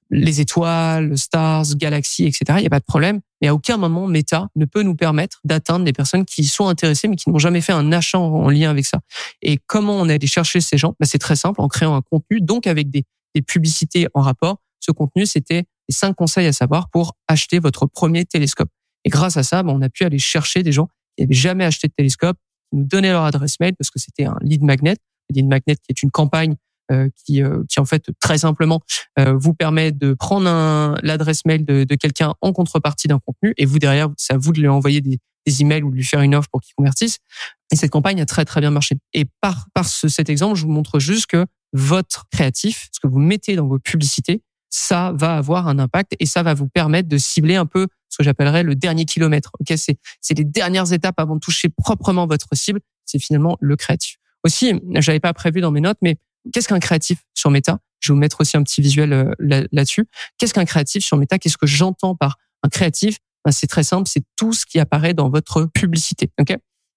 les 0.09 0.39
étoiles, 0.39 1.17
stars, 1.17 1.75
galaxies, 1.75 2.25
etc. 2.25 2.45
Il 2.57 2.61
n'y 2.61 2.67
a 2.67 2.69
pas 2.69 2.79
de 2.79 2.85
problème. 2.85 3.19
Mais 3.41 3.47
à 3.47 3.55
aucun 3.55 3.77
moment, 3.77 4.07
Meta 4.07 4.49
ne 4.55 4.65
peut 4.65 4.83
nous 4.83 4.95
permettre 4.95 5.39
d'atteindre 5.43 5.85
des 5.85 5.93
personnes 5.93 6.25
qui 6.25 6.43
sont 6.45 6.67
intéressées 6.67 7.07
mais 7.07 7.15
qui 7.15 7.29
n'ont 7.29 7.39
jamais 7.39 7.61
fait 7.61 7.71
un 7.71 7.91
achat 7.91 8.19
en 8.19 8.49
lien 8.49 8.69
avec 8.69 8.85
ça. 8.85 8.99
Et 9.41 9.57
comment 9.65 9.95
on 9.95 10.09
est 10.09 10.13
allé 10.13 10.27
chercher 10.27 10.61
ces 10.61 10.77
gens? 10.77 10.95
Bah, 10.99 11.05
C'est 11.05 11.19
très 11.19 11.35
simple, 11.35 11.61
en 11.61 11.67
créant 11.67 11.95
un 11.95 12.01
contenu, 12.01 12.41
donc 12.41 12.67
avec 12.67 12.89
des, 12.89 13.05
publicités 13.47 14.07
en 14.13 14.21
rapport. 14.21 14.57
Ce 14.81 14.91
contenu, 14.91 15.25
c'était 15.25 15.63
les 15.87 15.95
cinq 15.95 16.13
conseils 16.13 16.47
à 16.47 16.51
savoir 16.51 16.89
pour 16.89 17.15
acheter 17.29 17.59
votre 17.59 17.85
premier 17.85 18.25
télescope. 18.25 18.67
Et 19.05 19.09
grâce 19.09 19.37
à 19.37 19.43
ça, 19.43 19.63
bah, 19.63 19.71
on 19.73 19.81
a 19.81 19.87
pu 19.87 20.03
aller 20.03 20.19
chercher 20.19 20.61
des 20.61 20.73
gens 20.73 20.87
qui 21.15 21.23
n'avaient 21.23 21.33
jamais 21.33 21.63
acheté 21.63 21.87
de 21.87 21.93
télescope, 21.95 22.37
qui 22.69 22.77
nous 22.77 22.83
donnaient 22.83 23.11
leur 23.11 23.23
adresse 23.23 23.57
mail 23.61 23.75
parce 23.77 23.91
que 23.91 23.99
c'était 23.99 24.25
un 24.25 24.35
lead 24.41 24.61
magnet 24.61 24.97
Lead 25.33 25.47
Magnet, 25.47 25.75
qui 25.75 25.89
est 25.89 26.03
une 26.03 26.11
campagne 26.11 26.55
qui, 27.25 27.43
euh, 27.43 27.63
qui 27.69 27.79
en 27.79 27.85
fait 27.85 28.09
très 28.19 28.39
simplement 28.39 28.81
euh, 29.17 29.33
vous 29.37 29.53
permet 29.53 29.91
de 29.91 30.13
prendre 30.13 30.45
l'adresse 31.03 31.45
mail 31.45 31.65
de, 31.65 31.83
de 31.83 31.95
quelqu'un 31.95 32.33
en 32.41 32.53
contrepartie 32.53 33.07
d'un 33.07 33.19
contenu 33.19 33.53
et 33.57 33.65
vous 33.65 33.79
derrière 33.79 34.09
c'est 34.17 34.33
à 34.33 34.37
vous 34.37 34.51
de 34.51 34.59
lui 34.59 34.67
envoyer 34.67 35.01
des, 35.01 35.19
des 35.45 35.61
emails 35.61 35.83
ou 35.83 35.91
de 35.91 35.95
lui 35.95 36.03
faire 36.03 36.21
une 36.21 36.35
offre 36.35 36.49
pour 36.51 36.61
qu'il 36.61 36.73
convertisse. 36.75 37.19
Et 37.71 37.75
cette 37.75 37.91
campagne 37.91 38.21
a 38.21 38.25
très 38.25 38.45
très 38.45 38.61
bien 38.61 38.71
marché. 38.71 38.95
Et 39.13 39.25
par 39.41 39.67
par 39.73 39.87
ce, 39.87 40.07
cet 40.07 40.29
exemple 40.29 40.55
je 40.55 40.63
vous 40.63 40.71
montre 40.71 40.99
juste 40.99 41.27
que 41.27 41.45
votre 41.73 42.25
créatif 42.31 42.89
ce 42.91 42.99
que 42.99 43.07
vous 43.07 43.19
mettez 43.19 43.55
dans 43.55 43.67
vos 43.67 43.79
publicités 43.79 44.41
ça 44.71 45.13
va 45.15 45.37
avoir 45.37 45.67
un 45.67 45.79
impact 45.79 46.15
et 46.19 46.25
ça 46.25 46.43
va 46.43 46.53
vous 46.53 46.67
permettre 46.67 47.09
de 47.09 47.17
cibler 47.17 47.55
un 47.55 47.65
peu 47.65 47.87
ce 48.09 48.17
que 48.17 48.23
j'appellerais 48.23 48.63
le 48.63 48.75
dernier 48.75 49.05
kilomètre 49.05 49.51
ok? 49.59 49.73
C'est 49.77 49.97
c'est 50.21 50.37
les 50.37 50.43
dernières 50.43 50.91
étapes 50.93 51.19
avant 51.19 51.35
de 51.35 51.39
toucher 51.39 51.69
proprement 51.69 52.27
votre 52.27 52.47
cible. 52.53 52.79
C'est 53.05 53.19
finalement 53.19 53.57
le 53.59 53.75
créatif. 53.75 54.17
Aussi, 54.43 54.79
j'avais 54.95 55.19
pas 55.19 55.33
prévu 55.33 55.61
dans 55.61 55.71
mes 55.71 55.81
notes, 55.81 55.97
mais 56.01 56.17
qu'est-ce 56.53 56.67
qu'un 56.67 56.79
créatif 56.79 57.23
sur 57.33 57.49
Meta? 57.49 57.79
Je 57.99 58.11
vais 58.11 58.15
vous 58.15 58.19
mettre 58.19 58.41
aussi 58.41 58.57
un 58.57 58.63
petit 58.63 58.81
visuel 58.81 59.13
euh, 59.13 59.33
là-dessus. 59.71 60.05
Qu'est-ce 60.37 60.53
qu'un 60.53 60.65
créatif 60.65 61.03
sur 61.03 61.17
Meta? 61.17 61.37
Qu'est-ce 61.37 61.57
que 61.57 61.67
j'entends 61.67 62.15
par 62.15 62.37
un 62.63 62.69
créatif? 62.69 63.17
Ben, 63.45 63.51
C'est 63.51 63.67
très 63.67 63.83
simple, 63.83 64.07
c'est 64.07 64.23
tout 64.35 64.53
ce 64.53 64.65
qui 64.65 64.79
apparaît 64.79 65.13
dans 65.13 65.29
votre 65.29 65.65
publicité. 65.65 66.29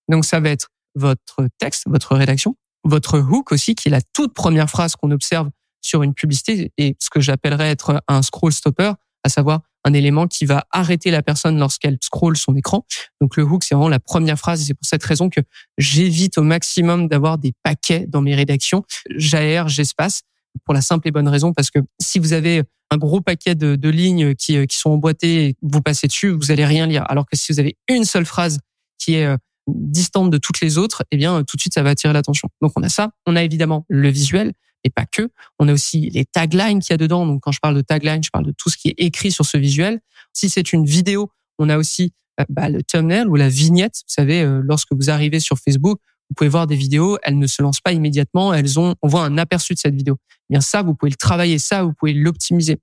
Donc 0.09 0.25
ça 0.25 0.41
va 0.41 0.51
être 0.51 0.69
votre 0.95 1.49
texte, 1.59 1.85
votre 1.87 2.15
rédaction, 2.15 2.57
votre 2.85 3.19
hook 3.19 3.53
aussi, 3.53 3.75
qui 3.75 3.89
est 3.89 3.91
la 3.91 4.03
toute 4.13 4.35
première 4.35 4.69
phrase 4.69 4.97
qu'on 4.97 5.11
observe 5.11 5.51
sur 5.81 6.03
une 6.03 6.15
publicité 6.15 6.73
et 6.79 6.97
ce 7.01 7.11
que 7.11 7.21
j'appellerais 7.21 7.71
être 7.71 8.03
un 8.09 8.23
scroll 8.23 8.53
stopper, 8.53 8.93
à 9.25 9.29
savoir 9.29 9.61
un 9.85 9.93
élément 9.93 10.27
qui 10.27 10.45
va 10.45 10.65
arrêter 10.71 11.11
la 11.11 11.23
personne 11.23 11.59
lorsqu'elle 11.59 11.99
scrolle 12.01 12.37
son 12.37 12.55
écran. 12.55 12.85
Donc 13.21 13.37
le 13.37 13.45
hook, 13.45 13.65
c'est 13.65 13.75
vraiment 13.75 13.89
la 13.89 14.01
première 14.01 14.39
phrase 14.39 14.65
c'est 14.65 14.75
pour 14.75 14.87
cette 14.87 15.03
raison 15.03 15.29
que 15.29 15.41
j'évite 15.79 16.39
au 16.39 16.43
maximum 16.43 17.09
d'avoir 17.09 17.39
des 17.39 17.53
paquets 17.63 18.07
dans 18.09 18.21
mes 18.21 18.35
rédactions. 18.35 18.85
J'aère, 19.17 19.69
j'espace 19.69 20.23
pour 20.65 20.75
la 20.75 20.83
simple 20.83 21.09
et 21.09 21.11
bonne 21.11 21.29
raison 21.29 21.53
parce 21.53 21.71
que 21.71 21.79
si 22.01 22.19
vous 22.19 22.33
avez 22.33 22.63
un 22.91 22.99
gros 22.99 23.21
paquet 23.21 23.55
de, 23.55 23.75
de 23.75 23.89
lignes 23.89 24.35
qui, 24.35 24.57
euh, 24.57 24.67
qui 24.67 24.77
sont 24.77 24.91
emboîtées 24.91 25.47
et 25.47 25.57
vous 25.63 25.81
passez 25.81 26.07
dessus, 26.07 26.29
vous 26.29 26.51
allez 26.51 26.67
rien 26.67 26.87
lire. 26.87 27.05
Alors 27.09 27.25
que 27.27 27.37
si 27.37 27.53
vous 27.53 27.59
avez 27.59 27.77
une 27.89 28.05
seule 28.05 28.27
phrase 28.27 28.59
qui 28.99 29.15
est 29.15 29.25
euh, 29.25 29.37
distante 29.67 30.31
de 30.31 30.39
toutes 30.39 30.61
les 30.61 30.77
autres, 30.77 31.03
eh 31.11 31.17
bien 31.17 31.43
tout 31.45 31.57
de 31.57 31.61
suite 31.61 31.75
ça 31.75 31.83
va 31.83 31.91
attirer 31.91 32.13
l'attention. 32.13 32.49
Donc 32.61 32.73
on 32.77 32.83
a 32.83 32.89
ça, 32.89 33.13
on 33.27 33.35
a 33.35 33.43
évidemment 33.43 33.87
le 33.89 34.11
visuel, 34.11 34.53
et 34.85 34.91
pas 34.91 35.07
que. 35.07 35.31
On 35.59 35.69
a 35.69 35.73
aussi 35.73 36.11
les 36.11 36.25
taglines 36.25 36.81
qu'il 36.81 36.93
y 36.93 36.95
a 36.95 36.97
dedans. 36.97 37.27
Donc 37.27 37.43
quand 37.43 37.53
je 37.53 37.61
parle 37.61 37.77
de 37.77 37.81
tagline, 37.81 38.23
je 38.23 38.31
parle 38.31 38.47
de 38.47 38.55
tout 38.57 38.71
ce 38.71 38.77
qui 38.77 38.89
est 38.89 38.95
écrit 38.99 39.31
sur 39.31 39.45
ce 39.45 39.57
visuel. 39.57 40.01
Si 40.33 40.49
c'est 40.49 40.73
une 40.73 40.85
vidéo, 40.85 41.31
on 41.59 41.69
a 41.69 41.77
aussi 41.77 42.13
euh, 42.41 42.45
bah, 42.49 42.69
le 42.69 42.83
thumbnail 42.83 43.27
ou 43.27 43.37
la 43.37 43.49
vignette. 43.49 43.95
Vous 44.07 44.15
savez, 44.15 44.43
euh, 44.43 44.61
lorsque 44.65 44.93
vous 44.93 45.11
arrivez 45.11 45.41
sur 45.41 45.59
Facebook, 45.59 45.99
vous 46.31 46.35
pouvez 46.35 46.49
voir 46.49 46.67
des 46.67 46.77
vidéos, 46.77 47.19
elles 47.23 47.39
ne 47.39 47.47
se 47.47 47.61
lancent 47.61 47.81
pas 47.81 47.93
immédiatement, 47.93 48.55
elles 48.55 48.81
ont, 48.81 48.95
on 49.03 49.09
voit 49.09 49.25
un 49.25 49.37
aperçu 49.37 49.75
de 49.75 49.79
cette 49.79 49.95
vidéo. 49.95 50.17
Eh 50.31 50.55
bien 50.55 50.61
ça, 50.61 50.83
vous 50.83 50.95
pouvez 50.95 51.11
le 51.11 51.17
travailler, 51.17 51.59
ça, 51.59 51.83
vous 51.83 51.93
pouvez 51.93 52.15
l'optimiser. 52.15 52.79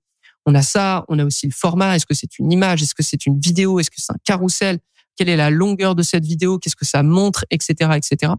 On 0.46 0.54
a 0.54 0.62
ça, 0.62 1.04
on 1.08 1.18
a 1.18 1.24
aussi 1.24 1.46
le 1.46 1.52
format. 1.52 1.96
Est-ce 1.96 2.06
que 2.06 2.14
c'est 2.14 2.38
une 2.38 2.52
image? 2.52 2.82
Est-ce 2.82 2.94
que 2.94 3.02
c'est 3.02 3.26
une 3.26 3.38
vidéo? 3.38 3.78
Est-ce 3.80 3.90
que 3.90 4.00
c'est 4.00 4.12
un 4.12 4.18
carrousel? 4.24 4.78
Quelle 5.16 5.28
est 5.28 5.36
la 5.36 5.50
longueur 5.50 5.94
de 5.94 6.02
cette 6.02 6.24
vidéo? 6.24 6.58
Qu'est-ce 6.58 6.76
que 6.76 6.86
ça 6.86 7.02
montre? 7.02 7.44
Etc. 7.50 7.74
Etc. 7.94 8.32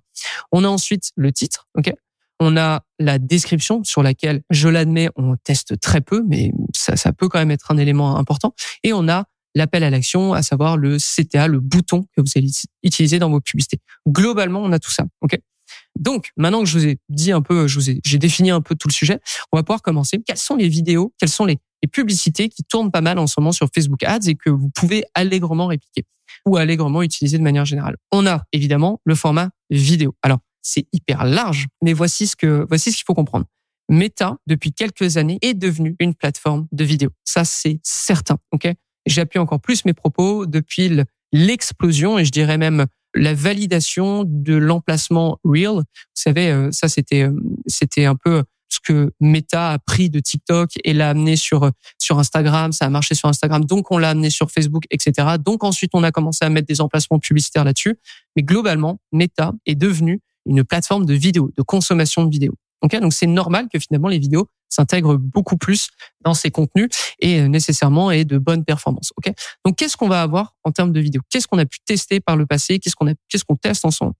On 0.51 0.63
a 0.63 0.67
ensuite 0.67 1.11
le 1.15 1.31
titre. 1.31 1.67
Ok? 1.77 1.93
On 2.41 2.57
a 2.57 2.83
la 2.99 3.19
description 3.19 3.83
sur 3.83 4.01
laquelle, 4.01 4.41
je 4.49 4.67
l'admets, 4.67 5.09
on 5.15 5.35
teste 5.37 5.79
très 5.79 6.01
peu, 6.01 6.23
mais 6.27 6.51
ça, 6.75 6.97
ça 6.97 7.13
peut 7.13 7.29
quand 7.29 7.37
même 7.37 7.51
être 7.51 7.71
un 7.71 7.77
élément 7.77 8.17
important. 8.17 8.55
Et 8.83 8.93
on 8.93 9.07
a 9.07 9.25
l'appel 9.53 9.83
à 9.83 9.91
l'action, 9.91 10.33
à 10.33 10.41
savoir 10.41 10.75
le 10.75 10.97
CTA, 10.97 11.47
le 11.47 11.59
bouton 11.59 12.07
que 12.17 12.21
vous 12.21 12.31
allez 12.35 12.49
utiliser 12.81 13.19
dans 13.19 13.29
vos 13.29 13.41
publicités. 13.41 13.77
Globalement, 14.07 14.59
on 14.63 14.71
a 14.71 14.79
tout 14.79 14.89
ça. 14.89 15.05
Donc, 15.99 16.31
maintenant 16.35 16.63
que 16.63 16.65
je 16.65 16.79
vous 16.79 16.85
ai 16.87 16.99
dit 17.09 17.31
un 17.31 17.43
peu, 17.43 17.67
je 17.67 17.75
vous 17.75 17.91
ai, 17.91 18.01
j'ai 18.03 18.17
défini 18.17 18.49
un 18.49 18.61
peu 18.61 18.73
tout 18.73 18.87
le 18.87 18.93
sujet, 18.93 19.19
on 19.51 19.57
va 19.57 19.63
pouvoir 19.63 19.83
commencer. 19.83 20.19
Quelles 20.25 20.37
sont 20.37 20.55
les 20.55 20.67
vidéos, 20.67 21.13
quelles 21.19 21.29
sont 21.29 21.45
les, 21.45 21.59
les 21.83 21.87
publicités 21.87 22.49
qui 22.49 22.63
tournent 22.63 22.91
pas 22.91 23.01
mal 23.01 23.19
en 23.19 23.27
ce 23.27 23.39
moment 23.39 23.51
sur 23.51 23.67
Facebook 23.73 24.01
Ads 24.03 24.27
et 24.27 24.35
que 24.35 24.49
vous 24.49 24.71
pouvez 24.73 25.03
allègrement 25.13 25.67
répliquer 25.67 26.05
ou 26.47 26.57
allègrement 26.57 27.03
utiliser 27.03 27.37
de 27.37 27.43
manière 27.43 27.65
générale? 27.65 27.97
On 28.11 28.25
a 28.25 28.41
évidemment 28.51 28.99
le 29.05 29.13
format 29.13 29.49
vidéo. 29.69 30.15
Alors, 30.23 30.39
c'est 30.61 30.85
hyper 30.93 31.25
large, 31.25 31.67
mais 31.81 31.93
voici 31.93 32.27
ce 32.27 32.35
que 32.35 32.65
voici 32.69 32.91
ce 32.91 32.97
qu'il 32.97 33.05
faut 33.05 33.13
comprendre. 33.13 33.45
Meta, 33.89 34.37
depuis 34.47 34.71
quelques 34.71 35.17
années, 35.17 35.37
est 35.41 35.53
devenue 35.53 35.95
une 35.99 36.15
plateforme 36.15 36.67
de 36.71 36.83
vidéo. 36.83 37.09
Ça, 37.25 37.43
c'est 37.43 37.79
certain. 37.83 38.37
Ok? 38.51 38.71
J'appuie 39.05 39.39
encore 39.39 39.59
plus 39.59 39.83
mes 39.85 39.93
propos 39.93 40.45
depuis 40.45 41.01
l'explosion 41.33 42.17
et 42.17 42.25
je 42.25 42.31
dirais 42.31 42.57
même 42.57 42.85
la 43.13 43.33
validation 43.33 44.23
de 44.25 44.55
l'emplacement 44.55 45.39
Real. 45.43 45.75
Vous 45.75 45.83
savez, 46.13 46.49
euh, 46.49 46.71
ça 46.71 46.87
c'était 46.87 47.23
euh, 47.23 47.33
c'était 47.67 48.05
un 48.05 48.15
peu 48.15 48.43
ce 48.69 48.79
que 48.79 49.11
Meta 49.19 49.71
a 49.71 49.79
pris 49.79 50.09
de 50.09 50.19
TikTok 50.21 50.71
et 50.85 50.93
l'a 50.93 51.09
amené 51.09 51.35
sur 51.35 51.69
sur 51.97 52.19
Instagram. 52.19 52.71
Ça 52.71 52.85
a 52.85 52.89
marché 52.89 53.15
sur 53.15 53.27
Instagram, 53.27 53.65
donc 53.65 53.91
on 53.91 53.97
l'a 53.97 54.11
amené 54.11 54.29
sur 54.29 54.49
Facebook, 54.49 54.83
etc. 54.91 55.35
Donc 55.43 55.63
ensuite 55.65 55.91
on 55.93 56.03
a 56.03 56.11
commencé 56.11 56.45
à 56.45 56.49
mettre 56.49 56.67
des 56.67 56.79
emplacements 56.79 57.19
publicitaires 57.19 57.65
là-dessus. 57.65 57.97
Mais 58.37 58.43
globalement, 58.43 59.01
Meta 59.11 59.51
est 59.65 59.75
devenu 59.75 60.21
une 60.45 60.63
plateforme 60.63 61.05
de 61.05 61.13
vidéo, 61.13 61.51
de 61.57 61.63
consommation 61.63 62.25
de 62.25 62.31
vidéos. 62.31 62.55
Okay 62.83 62.99
donc 62.99 63.13
c'est 63.13 63.27
normal 63.27 63.67
que 63.71 63.77
finalement 63.77 64.07
les 64.07 64.17
vidéos 64.17 64.47
s'intègrent 64.67 65.17
beaucoup 65.17 65.57
plus 65.57 65.89
dans 66.21 66.33
ces 66.33 66.49
contenus 66.49 66.89
et 67.19 67.41
euh, 67.41 67.47
nécessairement 67.47 68.09
aient 68.09 68.25
de 68.25 68.39
bonnes 68.39 68.65
performances. 68.65 69.11
Ok 69.17 69.31
donc 69.65 69.75
qu'est-ce 69.75 69.95
qu'on 69.95 70.07
va 70.07 70.21
avoir 70.21 70.55
en 70.63 70.71
termes 70.71 70.91
de 70.91 70.99
vidéos? 70.99 71.21
Qu'est-ce 71.29 71.47
qu'on 71.47 71.59
a 71.59 71.65
pu 71.65 71.79
tester 71.85 72.19
par 72.19 72.37
le 72.37 72.45
passé? 72.45 72.79
Qu'est-ce 72.79 72.95
qu'on 72.95 73.13
Qu'est-ce 73.29 73.45
qu'on 73.45 73.55
teste 73.55 73.85
ensemble? 73.85 74.13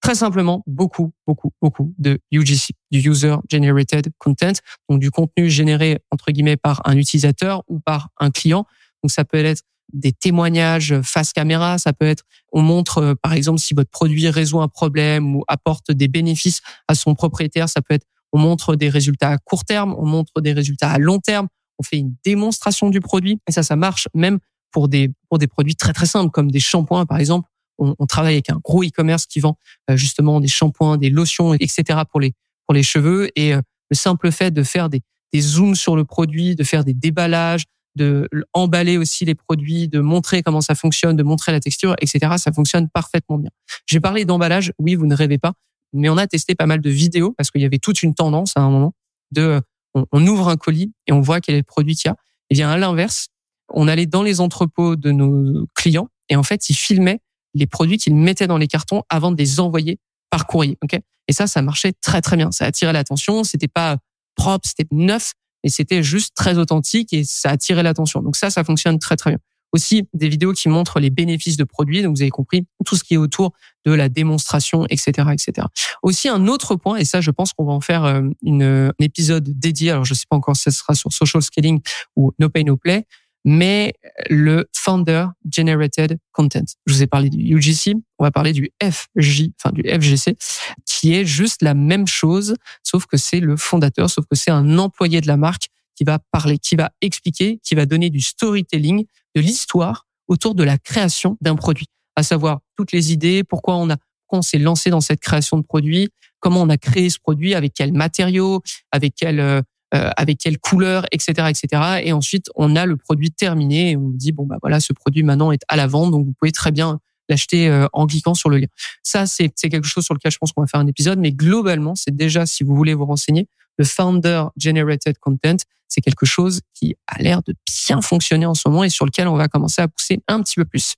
Très 0.00 0.16
simplement, 0.16 0.64
beaucoup, 0.66 1.12
beaucoup, 1.26 1.52
beaucoup 1.62 1.94
de 1.98 2.18
UGC, 2.32 2.74
du 2.90 3.00
User 3.08 3.36
Generated 3.50 4.10
Content, 4.18 4.52
donc 4.88 5.00
du 5.00 5.10
contenu 5.10 5.48
généré 5.48 5.98
entre 6.10 6.32
guillemets 6.32 6.56
par 6.56 6.80
un 6.84 6.96
utilisateur 6.96 7.62
ou 7.68 7.78
par 7.78 8.08
un 8.18 8.30
client. 8.30 8.66
Donc 9.02 9.12
ça 9.12 9.24
peut 9.24 9.44
être 9.44 9.62
des 9.92 10.12
témoignages 10.12 11.00
face 11.02 11.32
caméra, 11.32 11.78
ça 11.78 11.92
peut 11.92 12.06
être 12.06 12.24
on 12.52 12.62
montre 12.62 12.98
euh, 12.98 13.14
par 13.14 13.32
exemple 13.32 13.60
si 13.60 13.74
votre 13.74 13.90
produit 13.90 14.28
résout 14.28 14.60
un 14.60 14.68
problème 14.68 15.36
ou 15.36 15.44
apporte 15.48 15.90
des 15.92 16.08
bénéfices 16.08 16.60
à 16.88 16.94
son 16.94 17.14
propriétaire, 17.14 17.68
ça 17.68 17.80
peut 17.82 17.94
être 17.94 18.06
on 18.32 18.38
montre 18.38 18.76
des 18.76 18.90
résultats 18.90 19.30
à 19.30 19.38
court 19.38 19.64
terme, 19.64 19.94
on 19.98 20.04
montre 20.04 20.40
des 20.40 20.52
résultats 20.52 20.90
à 20.90 20.98
long 20.98 21.18
terme, 21.18 21.48
on 21.78 21.82
fait 21.82 21.96
une 21.96 22.14
démonstration 22.24 22.90
du 22.90 23.00
produit 23.00 23.40
et 23.48 23.52
ça 23.52 23.62
ça 23.62 23.76
marche 23.76 24.08
même 24.14 24.38
pour 24.70 24.88
des 24.88 25.10
pour 25.28 25.38
des 25.38 25.46
produits 25.46 25.76
très 25.76 25.92
très 25.92 26.06
simples 26.06 26.30
comme 26.30 26.50
des 26.50 26.60
shampoings 26.60 27.06
par 27.06 27.18
exemple. 27.18 27.48
On, 27.78 27.94
on 27.98 28.06
travaille 28.06 28.34
avec 28.34 28.50
un 28.50 28.60
gros 28.62 28.82
e-commerce 28.82 29.26
qui 29.26 29.40
vend 29.40 29.56
euh, 29.88 29.96
justement 29.96 30.40
des 30.40 30.48
shampoings, 30.48 30.98
des 30.98 31.10
lotions, 31.10 31.54
etc. 31.54 32.00
pour 32.10 32.20
les 32.20 32.34
pour 32.66 32.74
les 32.74 32.82
cheveux 32.82 33.30
et 33.36 33.54
euh, 33.54 33.62
le 33.90 33.96
simple 33.96 34.30
fait 34.32 34.50
de 34.50 34.62
faire 34.62 34.88
des 34.88 35.00
des 35.32 35.40
zooms 35.40 35.74
sur 35.74 35.96
le 35.96 36.04
produit, 36.04 36.54
de 36.54 36.64
faire 36.64 36.84
des 36.84 36.94
déballages, 36.94 37.64
de 37.98 38.28
emballer 38.54 38.96
aussi 38.96 39.26
les 39.26 39.34
produits, 39.34 39.88
de 39.88 40.00
montrer 40.00 40.42
comment 40.42 40.62
ça 40.62 40.74
fonctionne, 40.74 41.16
de 41.16 41.22
montrer 41.22 41.52
la 41.52 41.60
texture, 41.60 41.94
etc. 42.00 42.32
Ça 42.38 42.52
fonctionne 42.52 42.88
parfaitement 42.88 43.36
bien. 43.36 43.50
J'ai 43.86 44.00
parlé 44.00 44.24
d'emballage. 44.24 44.72
Oui, 44.78 44.94
vous 44.94 45.06
ne 45.06 45.14
rêvez 45.14 45.36
pas, 45.36 45.52
mais 45.92 46.08
on 46.08 46.16
a 46.16 46.26
testé 46.26 46.54
pas 46.54 46.66
mal 46.66 46.80
de 46.80 46.90
vidéos 46.90 47.34
parce 47.36 47.50
qu'il 47.50 47.60
y 47.60 47.66
avait 47.66 47.78
toute 47.78 48.02
une 48.02 48.14
tendance 48.14 48.52
à 48.56 48.60
un 48.60 48.70
moment 48.70 48.94
de 49.32 49.60
on, 49.94 50.26
ouvre 50.26 50.48
un 50.48 50.56
colis 50.56 50.92
et 51.06 51.12
on 51.12 51.20
voit 51.20 51.40
quel 51.40 51.56
est 51.56 51.58
le 51.58 51.64
produit 51.64 51.94
qu'il 51.94 52.08
y 52.08 52.12
a. 52.12 52.16
Et 52.50 52.54
bien 52.54 52.70
à 52.70 52.78
l'inverse, 52.78 53.28
on 53.68 53.88
allait 53.88 54.06
dans 54.06 54.22
les 54.22 54.40
entrepôts 54.40 54.96
de 54.96 55.10
nos 55.10 55.66
clients 55.74 56.08
et 56.28 56.36
en 56.36 56.42
fait, 56.42 56.70
ils 56.70 56.76
filmaient 56.76 57.20
les 57.54 57.66
produits 57.66 57.98
qu'ils 57.98 58.14
mettaient 58.14 58.46
dans 58.46 58.58
les 58.58 58.68
cartons 58.68 59.02
avant 59.08 59.32
de 59.32 59.36
les 59.36 59.60
envoyer 59.60 59.98
par 60.30 60.46
courrier. 60.46 60.78
Ok? 60.82 60.98
Et 61.26 61.32
ça, 61.32 61.46
ça 61.46 61.62
marchait 61.62 61.92
très 62.00 62.20
très 62.20 62.36
bien. 62.36 62.50
Ça 62.52 62.64
attirait 62.64 62.92
l'attention. 62.92 63.44
C'était 63.44 63.68
pas 63.68 63.98
propre, 64.34 64.66
c'était 64.68 64.88
neuf, 64.92 65.32
mais 65.64 65.70
c'était 65.70 66.02
juste 66.02 66.34
très 66.34 66.58
authentique 66.58 67.12
et 67.12 67.24
ça 67.24 67.50
attirait 67.50 67.82
l'attention. 67.82 68.22
Donc 68.22 68.36
ça, 68.36 68.50
ça 68.50 68.64
fonctionne 68.64 68.98
très 68.98 69.16
très 69.16 69.30
bien. 69.30 69.38
Aussi 69.72 70.08
des 70.14 70.30
vidéos 70.30 70.52
qui 70.52 70.68
montrent 70.70 70.98
les 70.98 71.10
bénéfices 71.10 71.58
de 71.58 71.64
produits. 71.64 72.02
Donc 72.02 72.16
vous 72.16 72.22
avez 72.22 72.30
compris 72.30 72.66
tout 72.86 72.96
ce 72.96 73.04
qui 73.04 73.14
est 73.14 73.18
autour 73.18 73.52
de 73.84 73.92
la 73.92 74.08
démonstration, 74.08 74.86
etc., 74.88 75.28
etc. 75.30 75.66
Aussi 76.02 76.28
un 76.28 76.46
autre 76.46 76.74
point, 76.74 76.96
et 76.96 77.04
ça, 77.04 77.20
je 77.20 77.30
pense 77.30 77.52
qu'on 77.52 77.66
va 77.66 77.72
en 77.72 77.80
faire 77.80 78.04
euh, 78.04 78.22
une, 78.42 78.62
un 78.62 78.92
épisode 79.04 79.44
dédié. 79.58 79.90
Alors 79.90 80.04
je 80.04 80.14
sais 80.14 80.24
pas 80.28 80.36
encore 80.36 80.56
si 80.56 80.62
ça 80.62 80.70
sera 80.70 80.94
sur 80.94 81.12
social 81.12 81.42
scaling 81.42 81.80
ou 82.16 82.32
no 82.38 82.48
pay 82.48 82.64
no 82.64 82.76
play 82.76 83.04
mais 83.48 83.94
le 84.28 84.68
Founder 84.76 85.28
Generated 85.50 86.18
Content. 86.32 86.64
Je 86.86 86.92
vous 86.92 87.02
ai 87.02 87.06
parlé 87.06 87.30
du 87.30 87.38
UGC, 87.38 87.94
on 88.18 88.24
va 88.24 88.30
parler 88.30 88.52
du 88.52 88.70
FJ, 88.82 89.48
enfin 89.58 89.72
du 89.72 89.82
FGC, 89.88 90.36
qui 90.84 91.14
est 91.14 91.24
juste 91.24 91.62
la 91.62 91.72
même 91.72 92.06
chose, 92.06 92.56
sauf 92.82 93.06
que 93.06 93.16
c'est 93.16 93.40
le 93.40 93.56
fondateur, 93.56 94.10
sauf 94.10 94.26
que 94.30 94.36
c'est 94.36 94.50
un 94.50 94.78
employé 94.78 95.22
de 95.22 95.26
la 95.26 95.38
marque 95.38 95.68
qui 95.96 96.04
va 96.04 96.18
parler, 96.30 96.58
qui 96.58 96.76
va 96.76 96.90
expliquer, 97.00 97.58
qui 97.64 97.74
va 97.74 97.86
donner 97.86 98.10
du 98.10 98.20
storytelling, 98.20 99.06
de 99.34 99.40
l'histoire 99.40 100.06
autour 100.26 100.54
de 100.54 100.62
la 100.62 100.76
création 100.76 101.38
d'un 101.40 101.56
produit, 101.56 101.86
à 102.16 102.22
savoir 102.22 102.60
toutes 102.76 102.92
les 102.92 103.14
idées, 103.14 103.44
pourquoi 103.44 103.76
on 103.76 103.88
a 103.88 103.96
pourquoi 104.26 104.40
on 104.40 104.42
s'est 104.42 104.58
lancé 104.58 104.90
dans 104.90 105.00
cette 105.00 105.20
création 105.20 105.56
de 105.56 105.62
produit, 105.62 106.10
comment 106.38 106.60
on 106.60 106.68
a 106.68 106.76
créé 106.76 107.08
ce 107.08 107.18
produit, 107.18 107.54
avec 107.54 107.72
quels 107.72 107.94
matériaux, 107.94 108.60
avec 108.92 109.14
quel 109.16 109.62
euh, 109.94 110.10
avec 110.16 110.38
quelle 110.38 110.58
couleur, 110.58 111.06
etc., 111.12 111.48
etc. 111.48 112.00
Et 112.02 112.12
ensuite, 112.12 112.50
on 112.54 112.76
a 112.76 112.86
le 112.86 112.96
produit 112.96 113.30
terminé 113.30 113.92
et 113.92 113.96
on 113.96 114.10
dit 114.10 114.32
bon 114.32 114.44
bah 114.46 114.56
voilà, 114.60 114.80
ce 114.80 114.92
produit 114.92 115.22
maintenant 115.22 115.50
est 115.52 115.62
à 115.68 115.76
la 115.76 115.86
vente, 115.86 116.10
donc 116.10 116.26
vous 116.26 116.34
pouvez 116.38 116.52
très 116.52 116.72
bien 116.72 117.00
l'acheter 117.28 117.68
euh, 117.68 117.86
en 117.92 118.06
cliquant 118.06 118.34
sur 118.34 118.50
le 118.50 118.58
lien. 118.58 118.66
Ça, 119.02 119.26
c'est 119.26 119.48
quelque 119.48 119.86
chose 119.86 120.04
sur 120.04 120.14
lequel 120.14 120.32
je 120.32 120.38
pense 120.38 120.52
qu'on 120.52 120.62
va 120.62 120.66
faire 120.66 120.80
un 120.80 120.86
épisode, 120.86 121.18
mais 121.18 121.32
globalement, 121.32 121.94
c'est 121.94 122.14
déjà, 122.14 122.46
si 122.46 122.64
vous 122.64 122.74
voulez 122.74 122.94
vous 122.94 123.06
renseigner, 123.06 123.48
le 123.78 123.84
Founder 123.84 124.44
Generated 124.56 125.18
Content, 125.18 125.56
c'est 125.88 126.00
quelque 126.00 126.26
chose 126.26 126.60
qui 126.74 126.96
a 127.06 127.22
l'air 127.22 127.42
de 127.42 127.54
bien 127.86 128.02
fonctionner 128.02 128.46
en 128.46 128.54
ce 128.54 128.68
moment 128.68 128.84
et 128.84 128.90
sur 128.90 129.06
lequel 129.06 129.28
on 129.28 129.36
va 129.36 129.48
commencer 129.48 129.80
à 129.80 129.88
pousser 129.88 130.20
un 130.28 130.42
petit 130.42 130.56
peu 130.56 130.64
plus. 130.64 130.94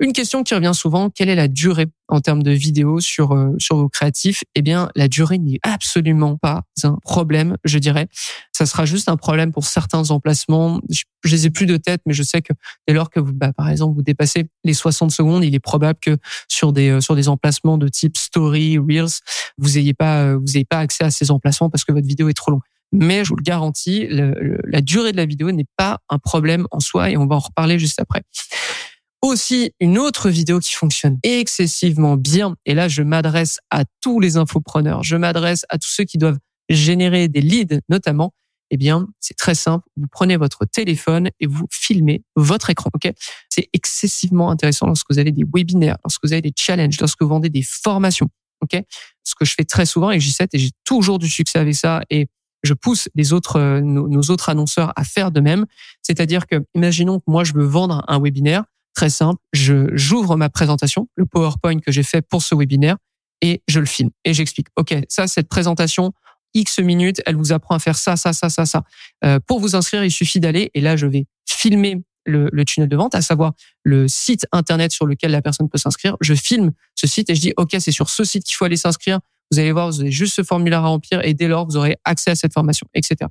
Une 0.00 0.12
question 0.12 0.44
qui 0.44 0.54
revient 0.54 0.72
souvent, 0.74 1.10
quelle 1.10 1.28
est 1.28 1.34
la 1.34 1.48
durée 1.48 1.86
en 2.06 2.20
termes 2.20 2.44
de 2.44 2.52
vidéos 2.52 3.00
sur 3.00 3.32
euh, 3.32 3.50
sur 3.58 3.76
vos 3.76 3.88
créatifs? 3.88 4.44
Eh 4.54 4.62
bien, 4.62 4.90
la 4.94 5.08
durée 5.08 5.38
n'est 5.38 5.58
absolument 5.64 6.36
pas 6.36 6.62
un 6.84 6.96
problème, 7.02 7.56
je 7.64 7.80
dirais. 7.80 8.06
Ça 8.52 8.64
sera 8.64 8.84
juste 8.84 9.08
un 9.08 9.16
problème 9.16 9.50
pour 9.50 9.64
certains 9.64 10.10
emplacements. 10.12 10.80
Je, 10.88 11.02
je 11.24 11.34
les 11.34 11.46
ai 11.46 11.50
plus 11.50 11.66
de 11.66 11.76
tête, 11.76 12.00
mais 12.06 12.14
je 12.14 12.22
sais 12.22 12.42
que 12.42 12.52
dès 12.86 12.94
lors 12.94 13.10
que 13.10 13.18
vous, 13.18 13.32
bah, 13.32 13.52
par 13.52 13.68
exemple, 13.68 13.96
vous 13.96 14.02
dépassez 14.02 14.48
les 14.62 14.74
60 14.74 15.10
secondes, 15.10 15.44
il 15.44 15.56
est 15.56 15.60
probable 15.60 15.98
que 16.00 16.16
sur 16.46 16.72
des 16.72 16.90
euh, 16.90 17.00
sur 17.00 17.16
des 17.16 17.28
emplacements 17.28 17.76
de 17.76 17.88
type 17.88 18.16
story, 18.16 18.78
reels, 18.78 19.18
vous 19.58 19.78
ayez 19.78 19.94
pas 19.94 20.22
euh, 20.22 20.38
vous 20.38 20.62
pas 20.70 20.78
accès 20.78 21.02
à 21.02 21.10
ces 21.10 21.32
emplacements 21.32 21.70
parce 21.70 21.84
que 21.84 21.90
votre 21.90 22.06
vidéo 22.06 22.28
est 22.28 22.34
trop 22.34 22.52
longue 22.52 22.62
mais 22.92 23.24
je 23.24 23.30
vous 23.30 23.36
le 23.36 23.42
garantis, 23.42 24.08
la 24.08 24.80
durée 24.80 25.12
de 25.12 25.16
la 25.16 25.26
vidéo 25.26 25.50
n'est 25.50 25.66
pas 25.76 25.98
un 26.08 26.18
problème 26.18 26.66
en 26.70 26.80
soi 26.80 27.10
et 27.10 27.16
on 27.16 27.26
va 27.26 27.36
en 27.36 27.40
reparler 27.40 27.78
juste 27.78 28.00
après 28.00 28.22
aussi 29.22 29.72
une 29.80 29.98
autre 29.98 30.30
vidéo 30.30 30.60
qui 30.60 30.74
fonctionne 30.74 31.18
excessivement 31.22 32.16
bien. 32.16 32.54
Et 32.66 32.74
là, 32.74 32.88
je 32.88 33.02
m'adresse 33.02 33.58
à 33.70 33.84
tous 34.00 34.20
les 34.20 34.36
infopreneurs, 34.36 35.02
je 35.02 35.16
m'adresse 35.16 35.64
à 35.68 35.78
tous 35.78 35.88
ceux 35.88 36.04
qui 36.04 36.18
doivent 36.18 36.38
générer 36.68 37.28
des 37.28 37.40
leads 37.40 37.80
notamment. 37.88 38.32
Eh 38.70 38.76
bien, 38.76 39.08
c'est 39.18 39.36
très 39.36 39.54
simple. 39.54 39.88
Vous 39.96 40.08
prenez 40.10 40.36
votre 40.36 40.66
téléphone 40.66 41.30
et 41.40 41.46
vous 41.46 41.66
filmez 41.70 42.22
votre 42.36 42.68
écran. 42.68 42.90
Ok? 42.94 43.10
C'est 43.48 43.68
excessivement 43.72 44.50
intéressant 44.50 44.86
lorsque 44.86 45.06
vous 45.10 45.18
avez 45.18 45.32
des 45.32 45.44
webinaires, 45.44 45.96
lorsque 46.04 46.22
vous 46.24 46.32
avez 46.32 46.42
des 46.42 46.52
challenges, 46.54 47.00
lorsque 47.00 47.22
vous 47.22 47.28
vendez 47.28 47.48
des 47.48 47.62
formations. 47.62 48.28
Ok? 48.60 48.78
Ce 49.24 49.34
que 49.34 49.46
je 49.46 49.54
fais 49.54 49.64
très 49.64 49.86
souvent 49.86 50.08
avec 50.08 50.20
J7 50.20 50.48
et 50.52 50.58
j'ai 50.58 50.70
toujours 50.84 51.18
du 51.18 51.28
succès 51.28 51.58
avec 51.58 51.74
ça 51.74 52.02
et 52.10 52.28
je 52.62 52.74
pousse 52.74 53.08
les 53.14 53.32
autres, 53.32 53.56
euh, 53.56 53.80
nos, 53.80 54.08
nos 54.08 54.22
autres 54.22 54.50
annonceurs 54.50 54.92
à 54.96 55.04
faire 55.04 55.30
de 55.30 55.40
même. 55.40 55.64
C'est-à-dire 56.02 56.46
que, 56.46 56.56
imaginons 56.74 57.20
que 57.20 57.24
moi 57.26 57.44
je 57.44 57.54
veux 57.54 57.64
vendre 57.64 58.04
un 58.08 58.20
webinaire 58.20 58.64
très 58.98 59.10
simple. 59.10 59.40
Je 59.52 59.86
j'ouvre 59.92 60.36
ma 60.36 60.48
présentation, 60.48 61.08
le 61.14 61.24
PowerPoint 61.24 61.78
que 61.78 61.92
j'ai 61.92 62.02
fait 62.02 62.20
pour 62.20 62.42
ce 62.42 62.56
webinaire, 62.56 62.96
et 63.40 63.62
je 63.68 63.78
le 63.78 63.86
filme 63.86 64.10
et 64.24 64.34
j'explique. 64.34 64.66
Ok, 64.74 64.92
ça 65.08 65.28
cette 65.28 65.48
présentation 65.48 66.12
X 66.54 66.80
minutes, 66.80 67.22
elle 67.24 67.36
vous 67.36 67.52
apprend 67.52 67.76
à 67.76 67.78
faire 67.78 67.96
ça, 67.96 68.16
ça, 68.16 68.32
ça, 68.32 68.48
ça, 68.48 68.66
ça. 68.66 68.82
Euh, 69.24 69.38
pour 69.46 69.60
vous 69.60 69.76
inscrire, 69.76 70.02
il 70.02 70.10
suffit 70.10 70.40
d'aller 70.40 70.72
et 70.74 70.80
là 70.80 70.96
je 70.96 71.06
vais 71.06 71.26
filmer 71.48 72.02
le, 72.26 72.48
le, 72.52 72.64
tunnel 72.64 72.88
de 72.88 72.96
vente, 72.96 73.14
à 73.14 73.22
savoir 73.22 73.52
le 73.84 74.08
site 74.08 74.46
internet 74.50 74.90
sur 74.90 75.06
lequel 75.06 75.30
la 75.30 75.42
personne 75.42 75.68
peut 75.68 75.78
s'inscrire. 75.78 76.16
Je 76.20 76.34
filme 76.34 76.72
ce 76.96 77.06
site 77.06 77.30
et 77.30 77.36
je 77.36 77.40
dis 77.40 77.52
ok, 77.56 77.76
c'est 77.78 77.92
sur 77.92 78.10
ce 78.10 78.24
site 78.24 78.42
qu'il 78.42 78.56
faut 78.56 78.64
aller 78.64 78.76
s'inscrire. 78.76 79.20
Vous 79.52 79.60
allez 79.60 79.70
voir, 79.70 79.88
vous 79.88 80.00
avez 80.00 80.10
juste 80.10 80.34
ce 80.34 80.42
formulaire 80.42 80.84
à 80.84 80.88
remplir 80.88 81.24
et 81.24 81.34
dès 81.34 81.46
lors 81.46 81.66
vous 81.66 81.76
aurez 81.76 81.96
accès 82.04 82.32
à 82.32 82.34
cette 82.34 82.52
formation, 82.52 82.88
etc 82.94 83.28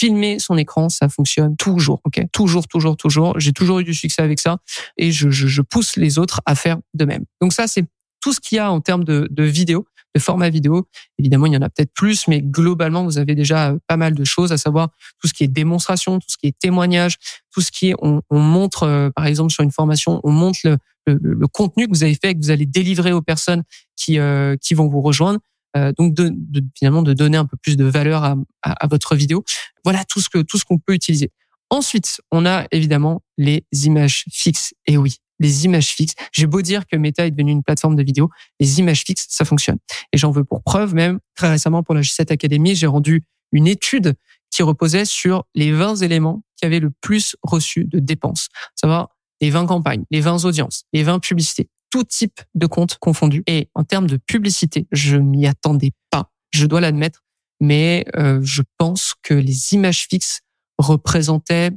filmer 0.00 0.38
son 0.38 0.56
écran, 0.56 0.88
ça 0.88 1.10
fonctionne 1.10 1.56
toujours, 1.56 2.00
ok, 2.04 2.22
toujours, 2.32 2.66
toujours, 2.66 2.96
toujours. 2.96 3.38
J'ai 3.38 3.52
toujours 3.52 3.80
eu 3.80 3.84
du 3.84 3.92
succès 3.92 4.22
avec 4.22 4.40
ça 4.40 4.56
et 4.96 5.12
je, 5.12 5.60
pousse 5.60 5.96
les 5.96 6.18
autres 6.18 6.40
à 6.46 6.54
faire 6.54 6.78
de 6.94 7.04
même. 7.04 7.24
Donc 7.42 7.52
ça, 7.52 7.66
c'est 7.66 7.84
tout 8.20 8.32
ce 8.32 8.40
qu'il 8.40 8.56
y 8.56 8.58
a 8.58 8.72
en 8.72 8.80
termes 8.80 9.04
de, 9.04 9.28
de 9.30 9.42
vidéo, 9.44 9.86
de 10.14 10.20
format 10.20 10.48
vidéo. 10.48 10.88
Évidemment, 11.18 11.46
il 11.46 11.52
y 11.52 11.56
en 11.56 11.62
a 11.62 11.68
peut-être 11.68 11.92
plus, 11.92 12.28
mais 12.28 12.40
globalement, 12.40 13.04
vous 13.04 13.18
avez 13.18 13.34
déjà 13.34 13.74
pas 13.88 13.98
mal 13.98 14.14
de 14.14 14.24
choses, 14.24 14.52
à 14.52 14.56
savoir 14.56 14.88
tout 15.20 15.28
ce 15.28 15.34
qui 15.34 15.44
est 15.44 15.48
démonstration, 15.48 16.18
tout 16.18 16.28
ce 16.28 16.38
qui 16.38 16.46
est 16.46 16.58
témoignage, 16.58 17.16
tout 17.52 17.60
ce 17.60 17.70
qui 17.70 17.90
est, 17.90 17.94
on, 18.00 18.22
on 18.30 18.40
montre, 18.40 18.84
euh, 18.84 19.10
par 19.10 19.26
exemple, 19.26 19.52
sur 19.52 19.62
une 19.62 19.70
formation, 19.70 20.20
on 20.24 20.30
montre 20.30 20.60
le, 20.64 21.46
contenu 21.48 21.86
que 21.86 21.92
vous 21.92 22.04
avez 22.04 22.14
fait, 22.14 22.34
que 22.34 22.40
vous 22.40 22.50
allez 22.50 22.66
délivrer 22.66 23.12
aux 23.12 23.22
personnes 23.22 23.64
qui, 23.96 24.18
euh, 24.18 24.56
qui 24.56 24.74
vont 24.74 24.88
vous 24.88 25.02
rejoindre. 25.02 25.40
Euh, 25.76 25.92
donc 25.96 26.14
de, 26.14 26.30
de, 26.32 26.62
finalement 26.76 27.02
de 27.02 27.12
donner 27.12 27.36
un 27.36 27.46
peu 27.46 27.56
plus 27.56 27.76
de 27.76 27.84
valeur 27.84 28.24
à, 28.24 28.36
à, 28.62 28.84
à 28.84 28.86
votre 28.86 29.14
vidéo. 29.14 29.44
Voilà 29.84 30.04
tout 30.04 30.20
ce 30.20 30.28
que 30.28 30.38
tout 30.38 30.58
ce 30.58 30.64
qu'on 30.64 30.78
peut 30.78 30.94
utiliser. 30.94 31.30
Ensuite, 31.70 32.20
on 32.32 32.44
a 32.46 32.66
évidemment 32.72 33.22
les 33.38 33.64
images 33.84 34.24
fixes. 34.32 34.74
Et 34.86 34.96
oui, 34.96 35.18
les 35.38 35.64
images 35.64 35.88
fixes. 35.88 36.14
J'ai 36.32 36.46
beau 36.46 36.62
dire 36.62 36.86
que 36.86 36.96
Meta 36.96 37.26
est 37.26 37.30
devenue 37.30 37.52
une 37.52 37.62
plateforme 37.62 37.96
de 37.96 38.02
vidéo, 38.02 38.30
les 38.58 38.80
images 38.80 39.04
fixes, 39.04 39.26
ça 39.28 39.44
fonctionne. 39.44 39.78
Et 40.12 40.18
j'en 40.18 40.30
veux 40.30 40.44
pour 40.44 40.62
preuve 40.62 40.94
même, 40.94 41.18
très 41.34 41.48
récemment 41.48 41.82
pour 41.82 41.94
la 41.94 42.02
G7 42.02 42.32
Academy, 42.32 42.74
j'ai 42.74 42.86
rendu 42.86 43.24
une 43.52 43.66
étude 43.66 44.14
qui 44.50 44.62
reposait 44.62 45.04
sur 45.04 45.44
les 45.54 45.72
20 45.72 45.96
éléments 46.02 46.42
qui 46.56 46.66
avaient 46.66 46.80
le 46.80 46.90
plus 47.00 47.36
reçu 47.42 47.84
de 47.84 47.98
dépenses. 47.98 48.48
Savoir 48.74 49.08
les 49.40 49.50
20 49.50 49.66
campagnes, 49.66 50.04
les 50.10 50.20
20 50.20 50.44
audiences, 50.44 50.84
les 50.92 51.02
20 51.02 51.20
publicités, 51.20 51.68
tout 51.90 52.04
type 52.04 52.40
de 52.54 52.66
compte 52.66 52.98
confondu. 52.98 53.42
Et 53.46 53.68
en 53.74 53.84
termes 53.84 54.06
de 54.06 54.16
publicité, 54.16 54.86
je 54.92 55.16
m'y 55.16 55.46
attendais 55.46 55.92
pas, 56.10 56.30
je 56.50 56.66
dois 56.66 56.80
l'admettre, 56.80 57.22
mais 57.60 58.06
euh, 58.16 58.40
je 58.42 58.62
pense 58.78 59.14
que 59.22 59.34
les 59.34 59.74
images 59.74 60.06
fixes 60.08 60.40
représentaient 60.78 61.70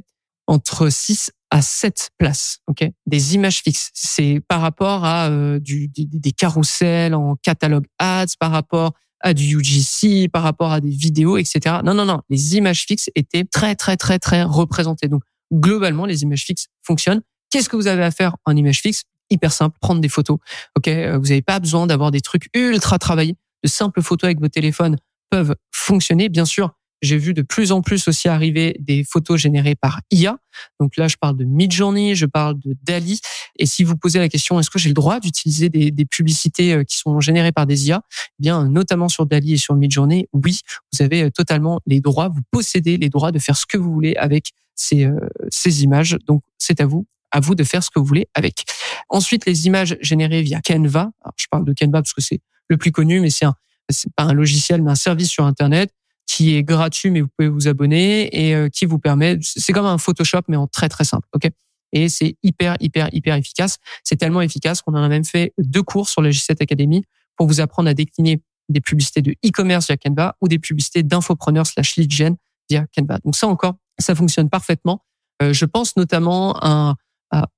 entre 0.46 0.88
6 0.88 1.30
à 1.50 1.62
7 1.62 2.10
places, 2.18 2.58
ok? 2.66 2.84
Des 3.06 3.34
images 3.34 3.60
fixes. 3.62 3.90
C'est 3.94 4.40
par 4.48 4.60
rapport 4.60 5.04
à 5.04 5.28
euh, 5.28 5.58
du, 5.60 5.88
des, 5.88 6.06
des 6.06 6.32
carousels 6.32 7.14
en 7.14 7.36
catalogue 7.36 7.86
ads, 7.98 8.36
par 8.38 8.50
rapport 8.50 8.92
à 9.20 9.32
du 9.32 9.56
UGC, 9.56 10.28
par 10.30 10.42
rapport 10.42 10.72
à 10.72 10.80
des 10.80 10.90
vidéos, 10.90 11.38
etc. 11.38 11.76
Non, 11.84 11.94
non, 11.94 12.04
non. 12.04 12.20
Les 12.28 12.56
images 12.56 12.84
fixes 12.86 13.08
étaient 13.14 13.44
très, 13.44 13.74
très, 13.74 13.96
très, 13.96 14.18
très 14.18 14.42
représentées. 14.42 15.08
Donc, 15.08 15.22
globalement, 15.52 16.06
les 16.06 16.22
images 16.22 16.44
fixes 16.44 16.66
fonctionnent. 16.82 17.22
Qu'est-ce 17.50 17.68
que 17.68 17.76
vous 17.76 17.86
avez 17.86 18.02
à 18.02 18.10
faire 18.10 18.36
en 18.44 18.56
image 18.56 18.80
fixe 18.80 19.04
hyper 19.30 19.52
simple, 19.52 19.76
prendre 19.80 20.00
des 20.00 20.08
photos. 20.08 20.38
Ok, 20.76 20.88
euh, 20.88 21.18
vous 21.18 21.28
n'avez 21.28 21.42
pas 21.42 21.60
besoin 21.60 21.86
d'avoir 21.86 22.10
des 22.10 22.20
trucs 22.20 22.48
ultra 22.54 22.98
travaillés. 22.98 23.36
De 23.62 23.68
simples 23.68 24.02
photos 24.02 24.28
avec 24.28 24.40
vos 24.40 24.48
téléphones 24.48 24.96
peuvent 25.30 25.54
fonctionner. 25.72 26.28
Bien 26.28 26.44
sûr, 26.44 26.74
j'ai 27.04 27.18
vu 27.18 27.34
de 27.34 27.42
plus 27.42 27.70
en 27.72 27.82
plus 27.82 28.08
aussi 28.08 28.28
arriver 28.28 28.76
des 28.80 29.04
photos 29.04 29.40
générées 29.40 29.74
par 29.74 30.00
IA. 30.10 30.38
Donc 30.80 30.96
là, 30.96 31.06
je 31.06 31.16
parle 31.16 31.36
de 31.36 31.44
Midjourney, 31.44 32.14
je 32.14 32.26
parle 32.26 32.58
de 32.58 32.76
Dali. 32.82 33.20
Et 33.58 33.66
si 33.66 33.84
vous 33.84 33.96
posez 33.96 34.18
la 34.18 34.28
question, 34.28 34.58
est-ce 34.58 34.70
que 34.70 34.78
j'ai 34.78 34.88
le 34.88 34.94
droit 34.94 35.20
d'utiliser 35.20 35.68
des, 35.68 36.04
publicités 36.06 36.72
euh, 36.72 36.84
qui 36.84 36.96
sont 36.96 37.20
générées 37.20 37.52
par 37.52 37.66
des 37.66 37.88
IA 37.88 38.02
eh 38.10 38.42
Bien, 38.42 38.68
notamment 38.68 39.08
sur 39.08 39.26
Dali 39.26 39.54
et 39.54 39.56
sur 39.56 39.74
Midjourney, 39.74 40.28
oui, 40.32 40.60
vous 40.92 41.02
avez 41.02 41.24
euh, 41.24 41.30
totalement 41.30 41.80
les 41.86 42.00
droits. 42.00 42.28
Vous 42.28 42.42
possédez 42.50 42.96
les 42.96 43.10
droits 43.10 43.32
de 43.32 43.38
faire 43.38 43.56
ce 43.56 43.66
que 43.66 43.78
vous 43.78 43.92
voulez 43.92 44.16
avec 44.16 44.52
ces 44.74 45.82
images. 45.82 46.16
Donc, 46.26 46.42
c'est 46.58 46.80
à 46.80 46.86
vous 46.86 47.06
à 47.34 47.40
vous 47.40 47.54
de 47.54 47.64
faire 47.64 47.82
ce 47.82 47.90
que 47.90 47.98
vous 47.98 48.06
voulez 48.06 48.28
avec. 48.34 48.64
Ensuite, 49.08 49.44
les 49.44 49.66
images 49.66 49.96
générées 50.00 50.42
via 50.42 50.60
Canva. 50.60 51.10
je 51.36 51.46
parle 51.50 51.64
de 51.64 51.74
Canva 51.76 52.00
parce 52.00 52.14
que 52.14 52.22
c'est 52.22 52.40
le 52.68 52.76
plus 52.76 52.92
connu, 52.92 53.20
mais 53.20 53.28
c'est 53.28 53.44
un, 53.44 53.54
c'est 53.90 54.12
pas 54.14 54.22
un 54.22 54.32
logiciel, 54.32 54.82
mais 54.82 54.92
un 54.92 54.94
service 54.94 55.28
sur 55.28 55.44
Internet 55.44 55.90
qui 56.26 56.54
est 56.54 56.62
gratuit, 56.62 57.10
mais 57.10 57.20
vous 57.20 57.28
pouvez 57.36 57.48
vous 57.48 57.68
abonner 57.68 58.28
et 58.32 58.54
euh, 58.54 58.68
qui 58.68 58.86
vous 58.86 58.98
permet, 58.98 59.38
c'est 59.42 59.72
comme 59.72 59.84
un 59.84 59.98
Photoshop, 59.98 60.42
mais 60.48 60.56
en 60.56 60.66
très 60.66 60.88
très 60.88 61.04
simple. 61.04 61.28
Ok? 61.34 61.50
Et 61.92 62.08
c'est 62.08 62.36
hyper, 62.42 62.76
hyper, 62.80 63.08
hyper 63.12 63.34
efficace. 63.34 63.78
C'est 64.04 64.16
tellement 64.16 64.40
efficace 64.40 64.80
qu'on 64.80 64.94
en 64.94 65.02
a 65.02 65.08
même 65.08 65.24
fait 65.24 65.52
deux 65.58 65.82
cours 65.82 66.08
sur 66.08 66.22
la 66.22 66.30
G7 66.30 66.62
Academy 66.62 67.04
pour 67.36 67.46
vous 67.46 67.60
apprendre 67.60 67.88
à 67.88 67.94
décliner 67.94 68.40
des 68.68 68.80
publicités 68.80 69.22
de 69.22 69.32
e-commerce 69.44 69.86
via 69.86 69.96
Canva 69.96 70.36
ou 70.40 70.48
des 70.48 70.58
publicités 70.58 71.02
d'infopreneurs 71.02 71.66
slash 71.66 71.96
lead 71.96 72.10
gen 72.10 72.36
via 72.70 72.86
Canva. 72.96 73.18
Donc 73.24 73.36
ça 73.36 73.48
encore, 73.48 73.74
ça 73.98 74.14
fonctionne 74.14 74.48
parfaitement. 74.48 75.04
Euh, 75.42 75.52
je 75.52 75.64
pense 75.64 75.96
notamment 75.96 76.56
à 76.58 76.68
un, 76.68 76.90
un, 76.90 76.96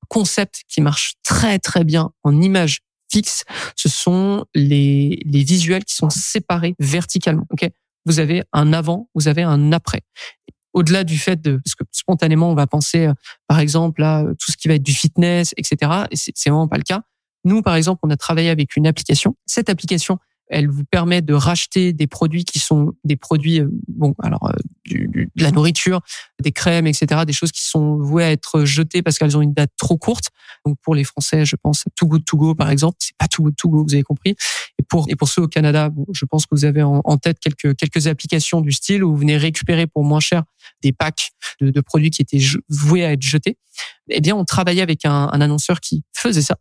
concept 0.09 0.63
qui 0.69 0.81
marche 0.81 1.15
très 1.23 1.59
très 1.59 1.85
bien 1.85 2.11
en 2.23 2.41
image 2.41 2.81
fixe. 3.11 3.45
Ce 3.77 3.89
sont 3.89 4.45
les, 4.55 5.21
les 5.25 5.45
visuels 5.45 5.85
qui 5.85 5.95
sont 5.95 6.11
séparés 6.11 6.75
verticalement. 6.79 7.47
Ok, 7.51 7.69
vous 8.05 8.19
avez 8.19 8.43
un 8.53 8.73
avant, 8.73 9.09
vous 9.15 9.29
avez 9.29 9.43
un 9.43 9.73
après. 9.73 10.03
Au-delà 10.73 11.05
du 11.05 11.19
fait 11.19 11.41
de, 11.41 11.61
parce 11.65 11.75
que 11.75 11.85
spontanément 11.91 12.51
on 12.51 12.55
va 12.55 12.67
penser, 12.67 13.07
euh, 13.07 13.15
par 13.47 13.61
exemple 13.61 14.03
à 14.03 14.21
euh, 14.21 14.35
tout 14.39 14.53
ce 14.53 14.57
qui 14.57 14.69
va 14.69 14.75
être 14.75 14.83
du 14.83 14.93
fitness, 14.93 15.55
etc. 15.57 16.05
Et 16.11 16.17
c'est 16.17 16.51
vraiment 16.51 16.69
pas 16.69 16.77
le 16.77 16.83
cas. 16.83 17.03
Nous, 17.45 17.63
par 17.63 17.77
exemple, 17.77 18.01
on 18.03 18.11
a 18.11 18.17
travaillé 18.17 18.51
avec 18.51 18.77
une 18.77 18.89
application. 18.89 19.37
Cette 19.47 19.71
application, 19.71 20.19
elle 20.49 20.69
vous 20.69 20.85
permet 20.85 21.23
de 21.23 21.35
racheter 21.35 21.93
des 21.93 22.07
produits 22.07 22.45
qui 22.45 22.59
sont 22.59 22.93
des 23.05 23.17
produits, 23.17 23.61
euh, 23.61 23.69
bon, 23.89 24.15
alors 24.23 24.49
euh, 24.49 24.53
du, 24.85 25.09
du, 25.09 25.31
de 25.35 25.43
la 25.43 25.51
nourriture, 25.51 26.01
des 26.43 26.53
crèmes, 26.53 26.87
etc., 26.87 27.23
des 27.27 27.33
choses 27.33 27.53
qui 27.53 27.63
sont 27.63 27.97
vouées 27.97 28.25
à 28.25 28.31
être 28.31 28.65
jetées 28.65 29.03
parce 29.03 29.19
qu'elles 29.19 29.37
ont 29.37 29.43
une 29.43 29.55
date 29.55 29.73
trop 29.77 29.97
courte. 29.97 30.31
Donc 30.65 30.79
pour 30.83 30.95
les 30.95 31.05
Français, 31.05 31.45
je 31.45 31.57
pense 31.57 31.87
à 31.87 31.91
Too 31.97 32.07
Good 32.07 32.25
To 32.25 32.37
Go 32.37 32.55
par 32.55 32.71
exemple, 32.71 32.97
c'est 33.01 33.17
pas 33.19 33.29
Too 33.29 33.43
Good 33.43 33.57
To 33.57 33.69
Go, 33.69 33.85
vous 33.87 33.95
avez 33.95 34.03
compris. 34.03 34.37
Et 34.79 34.83
pour 34.89 35.07
et 35.09 35.17
pour 35.17 35.29
ceux 35.29 35.43
au 35.43 35.49
Canada, 35.49 35.91
je 36.13 36.25
pense 36.25 36.45
que 36.47 36.55
vous 36.55 36.65
avez 36.65 36.83
en, 36.83 37.01
en, 37.05 37.17
tête 37.17 37.39
quelques 37.41 37.77
quelques 37.77 38.07
applications 38.07 38.61
du 38.61 38.73
style 38.73 39.03
où 39.03 39.11
vous 39.11 39.19
venez 39.19 39.37
récupérer 39.37 39.87
pour 39.87 40.05
moins 40.05 40.21
cher 40.21 40.45
des 40.83 40.93
packs 40.93 41.31
de, 41.61 41.71
de 41.71 41.81
produits 41.81 42.11
qui 42.11 42.23
étaient 42.23 42.41
voués 42.69 43.05
à 43.05 43.13
être 43.13 43.23
jetés. 43.23 43.59
Eh 44.09 44.21
bien, 44.21 44.37
on 44.37 44.45
travaillait 44.45 44.83
avec 44.83 45.05
un, 45.05 45.29
un 45.33 45.41
annonceur 45.41 45.81
qui 45.81 46.05
faisait 46.15 46.43
ça. 46.43 46.57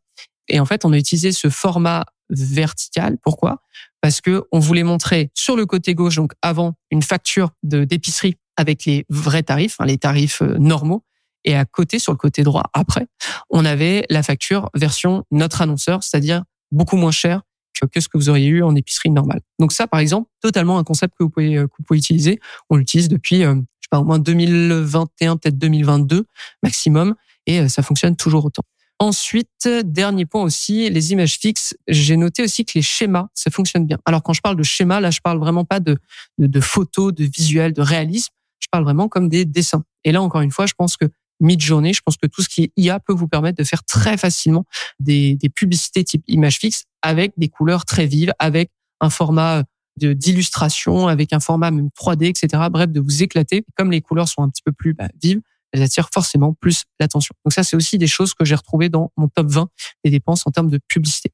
Et 0.47 0.59
en 0.59 0.65
fait, 0.65 0.85
on 0.85 0.93
a 0.93 0.97
utilisé 0.97 1.31
ce 1.31 1.49
format 1.49 2.05
verticale. 2.29 3.17
Pourquoi? 3.21 3.61
Parce 4.01 4.21
que 4.21 4.43
on 4.51 4.59
voulait 4.59 4.83
montrer 4.83 5.31
sur 5.33 5.55
le 5.55 5.65
côté 5.65 5.95
gauche, 5.95 6.15
donc 6.15 6.33
avant, 6.41 6.75
une 6.91 7.01
facture 7.01 7.51
d'épicerie 7.63 8.35
avec 8.57 8.85
les 8.85 9.05
vrais 9.09 9.43
tarifs, 9.43 9.75
hein, 9.79 9.85
les 9.85 9.97
tarifs 9.97 10.41
euh, 10.41 10.57
normaux. 10.57 11.03
Et 11.43 11.55
à 11.55 11.65
côté, 11.65 11.99
sur 11.99 12.11
le 12.11 12.17
côté 12.17 12.41
droit, 12.43 12.63
après, 12.73 13.07
on 13.49 13.65
avait 13.65 14.05
la 14.09 14.23
facture 14.23 14.69
version 14.73 15.25
notre 15.29 15.61
annonceur, 15.61 16.03
c'est-à-dire 16.03 16.43
beaucoup 16.71 16.97
moins 16.97 17.11
cher 17.11 17.41
que, 17.79 17.85
que, 17.85 17.99
ce 17.99 18.07
que 18.07 18.17
vous 18.17 18.29
auriez 18.29 18.47
eu 18.47 18.63
en 18.63 18.75
épicerie 18.75 19.11
normale. 19.11 19.41
Donc 19.59 19.71
ça, 19.71 19.85
par 19.85 19.99
exemple, 19.99 20.29
totalement 20.41 20.79
un 20.79 20.83
concept 20.83 21.13
que 21.19 21.23
vous 21.23 21.29
pouvez, 21.29 21.57
euh, 21.57 21.67
que 21.67 21.73
vous 21.77 21.83
pouvez 21.83 21.99
utiliser. 21.99 22.39
On 22.69 22.77
l'utilise 22.77 23.09
depuis, 23.09 23.43
euh, 23.43 23.53
je 23.53 23.59
sais 23.59 23.89
pas, 23.91 23.99
au 23.99 24.05
moins 24.05 24.17
2021, 24.17 25.37
peut-être 25.37 25.57
2022 25.57 26.25
maximum, 26.63 27.15
et 27.45 27.69
ça 27.69 27.83
fonctionne 27.83 28.15
toujours 28.15 28.45
autant. 28.45 28.63
Ensuite, 28.99 29.67
dernier 29.83 30.25
point 30.25 30.43
aussi, 30.43 30.89
les 30.89 31.11
images 31.11 31.37
fixes. 31.37 31.75
J'ai 31.87 32.15
noté 32.15 32.43
aussi 32.43 32.63
que 32.63 32.71
les 32.75 32.81
schémas, 32.81 33.27
ça 33.33 33.51
fonctionne 33.51 33.85
bien. 33.85 33.97
Alors 34.05 34.23
quand 34.23 34.33
je 34.33 34.41
parle 34.41 34.55
de 34.55 34.63
schéma, 34.63 35.01
là, 35.01 35.11
je 35.11 35.19
parle 35.21 35.37
vraiment 35.37 35.65
pas 35.65 35.81
de, 35.81 35.97
de, 36.37 36.47
de 36.47 36.59
photos, 36.61 37.13
de 37.13 37.25
visuels, 37.25 37.73
de 37.73 37.81
réalisme. 37.81 38.31
Je 38.59 38.67
parle 38.71 38.85
vraiment 38.85 39.09
comme 39.09 39.27
des 39.27 39.43
dessins. 39.43 39.83
Et 40.05 40.11
là, 40.11 40.21
encore 40.21 40.41
une 40.41 40.51
fois, 40.51 40.65
je 40.65 40.73
pense 40.77 40.95
que 40.95 41.05
mid-journée, 41.41 41.93
je 41.93 42.01
pense 42.01 42.15
que 42.15 42.27
tout 42.27 42.41
ce 42.41 42.47
qui 42.47 42.63
est 42.63 42.71
IA 42.77 42.99
peut 42.99 43.13
vous 43.13 43.27
permettre 43.27 43.57
de 43.57 43.63
faire 43.65 43.83
très 43.83 44.17
facilement 44.17 44.65
des, 44.99 45.35
des 45.35 45.49
publicités 45.49 46.03
type 46.03 46.23
image 46.27 46.57
fixe 46.57 46.85
avec 47.01 47.33
des 47.37 47.49
couleurs 47.49 47.83
très 47.83 48.05
vives, 48.05 48.33
avec 48.39 48.71
un 49.01 49.09
format 49.09 49.63
de 49.97 50.13
d'illustration, 50.13 51.07
avec 51.07 51.33
un 51.33 51.39
format 51.39 51.71
même 51.71 51.89
3D, 51.97 52.25
etc. 52.25 52.63
Bref, 52.69 52.89
de 52.89 52.99
vous 52.99 53.23
éclater. 53.23 53.65
Comme 53.77 53.91
les 53.91 54.01
couleurs 54.01 54.27
sont 54.27 54.41
un 54.41 54.49
petit 54.49 54.63
peu 54.63 54.71
plus 54.71 54.93
bah, 54.93 55.07
vives, 55.21 55.41
elles 55.72 55.84
attirent 55.84 56.10
forcément 56.13 56.53
plus 56.53 56.84
l'attention. 57.00 57.34
Donc 57.43 57.53
ça, 57.53 57.63
c'est 57.63 57.75
aussi 57.75 57.98
des 57.98 58.07
choses 58.07 58.34
que 58.34 58.45
j'ai 58.45 58.55
retrouvées 58.55 58.89
dans 58.89 59.12
mon 59.17 59.27
top 59.27 59.48
20 59.48 59.69
des 60.03 60.12
dépenses 60.12 60.45
en 60.45 60.51
termes 60.51 60.69
de 60.69 60.79
publicité. 60.88 61.31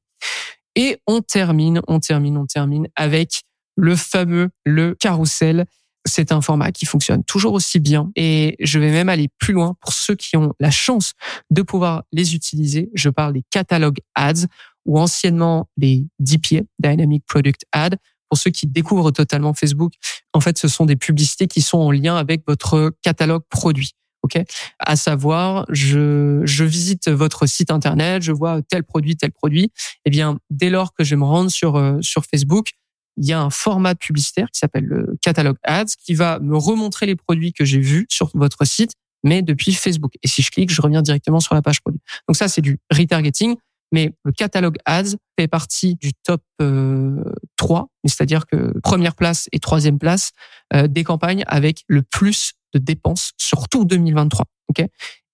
Et 0.76 0.98
on 1.08 1.22
termine, 1.22 1.82
on 1.88 2.00
termine, 2.00 2.38
on 2.38 2.46
termine 2.46 2.88
avec 2.96 3.42
le 3.76 3.96
fameux, 3.96 4.50
le 4.66 4.96
carrousel. 4.96 5.66
C'est 6.06 6.32
un 6.32 6.42
format 6.42 6.72
qui 6.72 6.86
fonctionne 6.86 7.24
toujours 7.24 7.54
aussi 7.54 7.80
bien 7.80 8.12
et 8.16 8.56
je 8.60 8.80
vais 8.80 8.90
même 8.90 9.10
aller 9.10 9.28
plus 9.38 9.54
loin 9.54 9.76
pour 9.82 9.94
ceux 9.94 10.16
qui 10.16 10.36
ont 10.36 10.54
la 10.60 10.72
chance 10.72 11.14
de 11.52 11.62
pouvoir 11.62 12.04
les 12.12 12.34
utiliser. 12.34 12.90
Je 12.96 13.10
parle 13.10 13.34
des 13.34 13.44
catalogues 13.52 14.00
ads 14.16 14.48
ou 14.86 15.00
anciennement 15.00 15.70
les 15.77 16.08
DPA, 16.20 16.62
Dynamic 16.79 17.24
Product 17.27 17.66
Ad. 17.72 17.98
Pour 18.29 18.38
ceux 18.38 18.50
qui 18.50 18.66
découvrent 18.66 19.12
totalement 19.12 19.53
Facebook, 19.53 19.94
en 20.34 20.40
fait, 20.40 20.58
ce 20.58 20.70
sont 20.70 20.86
des 20.86 20.96
publicités 20.96 21.48
qui 21.48 21.62
sont 21.62 21.79
en 21.79 21.92
lien 21.92 22.16
avec 22.16 22.44
votre 22.48 22.94
catalogue 23.03 23.44
produit. 23.50 23.92
Ok, 24.33 24.44
à 24.79 24.96
savoir, 24.96 25.65
je, 25.70 26.63
visite 26.63 27.09
votre 27.09 27.48
site 27.48 27.72
internet, 27.72 28.22
je 28.22 28.31
vois 28.31 28.61
tel 28.61 28.83
produit, 28.83 29.17
tel 29.17 29.31
produit. 29.31 29.72
Eh 30.05 30.09
bien, 30.09 30.37
dès 30.50 30.70
lors 30.70 30.94
que 30.94 31.03
je 31.03 31.15
me 31.15 31.25
rends 31.25 31.50
sur 31.50 31.75
euh, 31.75 31.98
sur 32.01 32.24
Facebook, 32.25 32.72
il 33.17 33.25
y 33.25 33.33
a 33.33 33.41
un 33.41 33.50
format 33.50 33.96
publicitaire 33.96 34.50
qui 34.51 34.59
s'appelle 34.59 34.85
le 34.85 35.17
catalogue 35.22 35.57
ads 35.63 35.96
qui 36.03 36.13
va 36.13 36.39
me 36.39 36.57
remontrer 36.57 37.05
les 37.05 37.15
produits 37.15 37.51
que 37.51 37.65
j'ai 37.65 37.79
vus 37.79 38.05
sur 38.09 38.31
votre 38.33 38.65
site, 38.65 38.94
mais 39.24 39.41
depuis 39.41 39.74
Facebook. 39.74 40.13
Et 40.24 40.27
si 40.27 40.41
je 40.41 40.51
clique, 40.51 40.72
je 40.72 40.81
reviens 40.81 41.01
directement 41.01 41.39
sur 41.39 41.53
la 41.55 41.61
page 41.61 41.81
produit. 41.81 42.01
Donc 42.27 42.35
ça, 42.37 42.48
c'est 42.48 42.61
du 42.61 42.79
retargeting. 42.89 43.55
Mais 43.94 44.13
le 44.24 44.31
catalogue 44.31 44.77
ads 44.85 45.17
fait 45.37 45.50
partie 45.50 45.96
du 45.96 46.13
top 46.13 46.41
euh, 46.61 47.22
3, 47.57 47.89
c'est-à-dire 48.05 48.46
que 48.46 48.79
première 48.79 49.15
place 49.15 49.50
et 49.51 49.59
troisième 49.59 50.00
place 50.00 50.31
euh, 50.74 50.87
des 50.87 51.03
campagnes 51.03 51.44
avec 51.48 51.83
le 51.87 52.01
plus 52.01 52.53
de 52.74 52.79
dépenses 52.79 53.31
sur 53.38 53.68
tout 53.68 53.86
2023. 53.86 54.46
ok? 54.70 54.86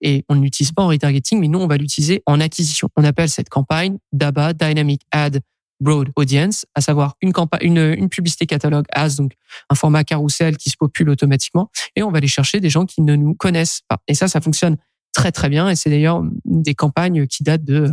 Et 0.01 0.23
on 0.29 0.35
n'utilise 0.35 0.71
pas 0.71 0.83
en 0.83 0.87
retargeting, 0.87 1.39
mais 1.39 1.47
nous, 1.47 1.59
on 1.59 1.67
va 1.67 1.77
l'utiliser 1.77 2.21
en 2.25 2.39
acquisition. 2.39 2.89
On 2.95 3.03
appelle 3.03 3.29
cette 3.29 3.49
campagne 3.49 3.97
DABA, 4.11 4.53
Dynamic 4.53 5.01
Ad 5.11 5.41
Broad 5.79 6.09
Audience, 6.15 6.65
à 6.75 6.81
savoir 6.81 7.15
une, 7.21 7.33
une, 7.61 7.77
une 7.97 8.09
publicité 8.09 8.45
catalogue 8.45 8.85
as, 8.91 9.15
donc 9.15 9.33
un 9.69 9.75
format 9.75 10.03
carrousel 10.03 10.57
qui 10.57 10.69
se 10.69 10.77
popule 10.77 11.09
automatiquement. 11.09 11.69
Et 11.95 12.03
on 12.03 12.11
va 12.11 12.17
aller 12.17 12.27
chercher 12.27 12.59
des 12.59 12.69
gens 12.69 12.85
qui 12.85 13.01
ne 13.01 13.15
nous 13.15 13.35
connaissent 13.35 13.81
pas. 13.87 13.97
Et 14.07 14.13
ça, 14.13 14.27
ça 14.27 14.41
fonctionne 14.41 14.77
très 15.13 15.31
très 15.31 15.49
bien 15.49 15.67
et 15.67 15.75
c'est 15.75 15.89
d'ailleurs 15.89 16.21
des 16.45 16.75
campagnes 16.75 17.25
qui 17.25 17.41
datent 17.43 17.63
de 17.63 17.91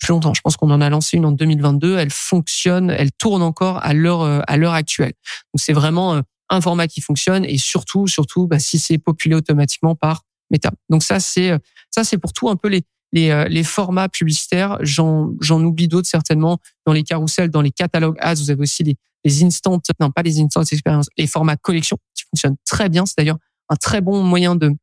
plus 0.00 0.08
longtemps. 0.08 0.34
Je 0.34 0.40
pense 0.40 0.56
qu'on 0.56 0.72
en 0.72 0.80
a 0.80 0.90
lancé 0.90 1.16
une 1.16 1.24
en 1.24 1.30
2022, 1.30 1.98
elle 1.98 2.10
fonctionne, 2.10 2.90
elle 2.90 3.12
tourne 3.12 3.42
encore 3.42 3.78
à 3.84 3.94
l'heure 3.94 4.42
à 4.48 4.56
l'heure 4.56 4.72
actuelle. 4.72 5.12
Donc 5.52 5.60
c'est 5.60 5.72
vraiment 5.72 6.14
euh, 6.14 6.22
un 6.50 6.60
format 6.60 6.88
qui 6.88 7.00
fonctionne 7.00 7.44
et 7.44 7.58
surtout, 7.58 8.06
surtout, 8.06 8.46
bah, 8.46 8.58
si 8.58 8.78
c'est 8.78 8.98
populé 8.98 9.34
automatiquement 9.34 9.94
par 9.94 10.22
Meta. 10.50 10.70
Donc 10.90 11.02
ça, 11.02 11.20
c'est 11.20 11.50
euh, 11.50 11.58
ça, 11.90 12.04
c'est 12.04 12.18
pour 12.18 12.32
tout 12.32 12.48
un 12.48 12.56
peu 12.56 12.68
les 12.68 12.82
les, 13.12 13.30
euh, 13.30 13.46
les 13.48 13.62
formats 13.62 14.08
publicitaires. 14.08 14.78
J'en 14.80 15.30
j'en 15.40 15.62
oublie 15.62 15.88
d'autres 15.88 16.08
certainement 16.08 16.58
dans 16.84 16.92
les 16.92 17.04
carousels, 17.04 17.50
dans 17.50 17.62
les 17.62 17.70
catalogues 17.70 18.16
ads. 18.18 18.34
Vous 18.34 18.50
avez 18.50 18.62
aussi 18.62 18.82
les 18.82 18.96
les 19.24 19.42
instant, 19.42 19.80
non 20.00 20.10
pas 20.10 20.22
les 20.22 20.40
instant 20.40 20.62
expériences, 20.62 21.08
les 21.16 21.26
formats 21.26 21.56
collection 21.56 21.96
qui 22.14 22.24
fonctionnent 22.30 22.56
très 22.66 22.88
bien. 22.88 23.06
C'est 23.06 23.14
d'ailleurs 23.16 23.38
un 23.70 23.76
très 23.76 24.00
bon 24.00 24.22
moyen 24.22 24.56
de 24.56 24.74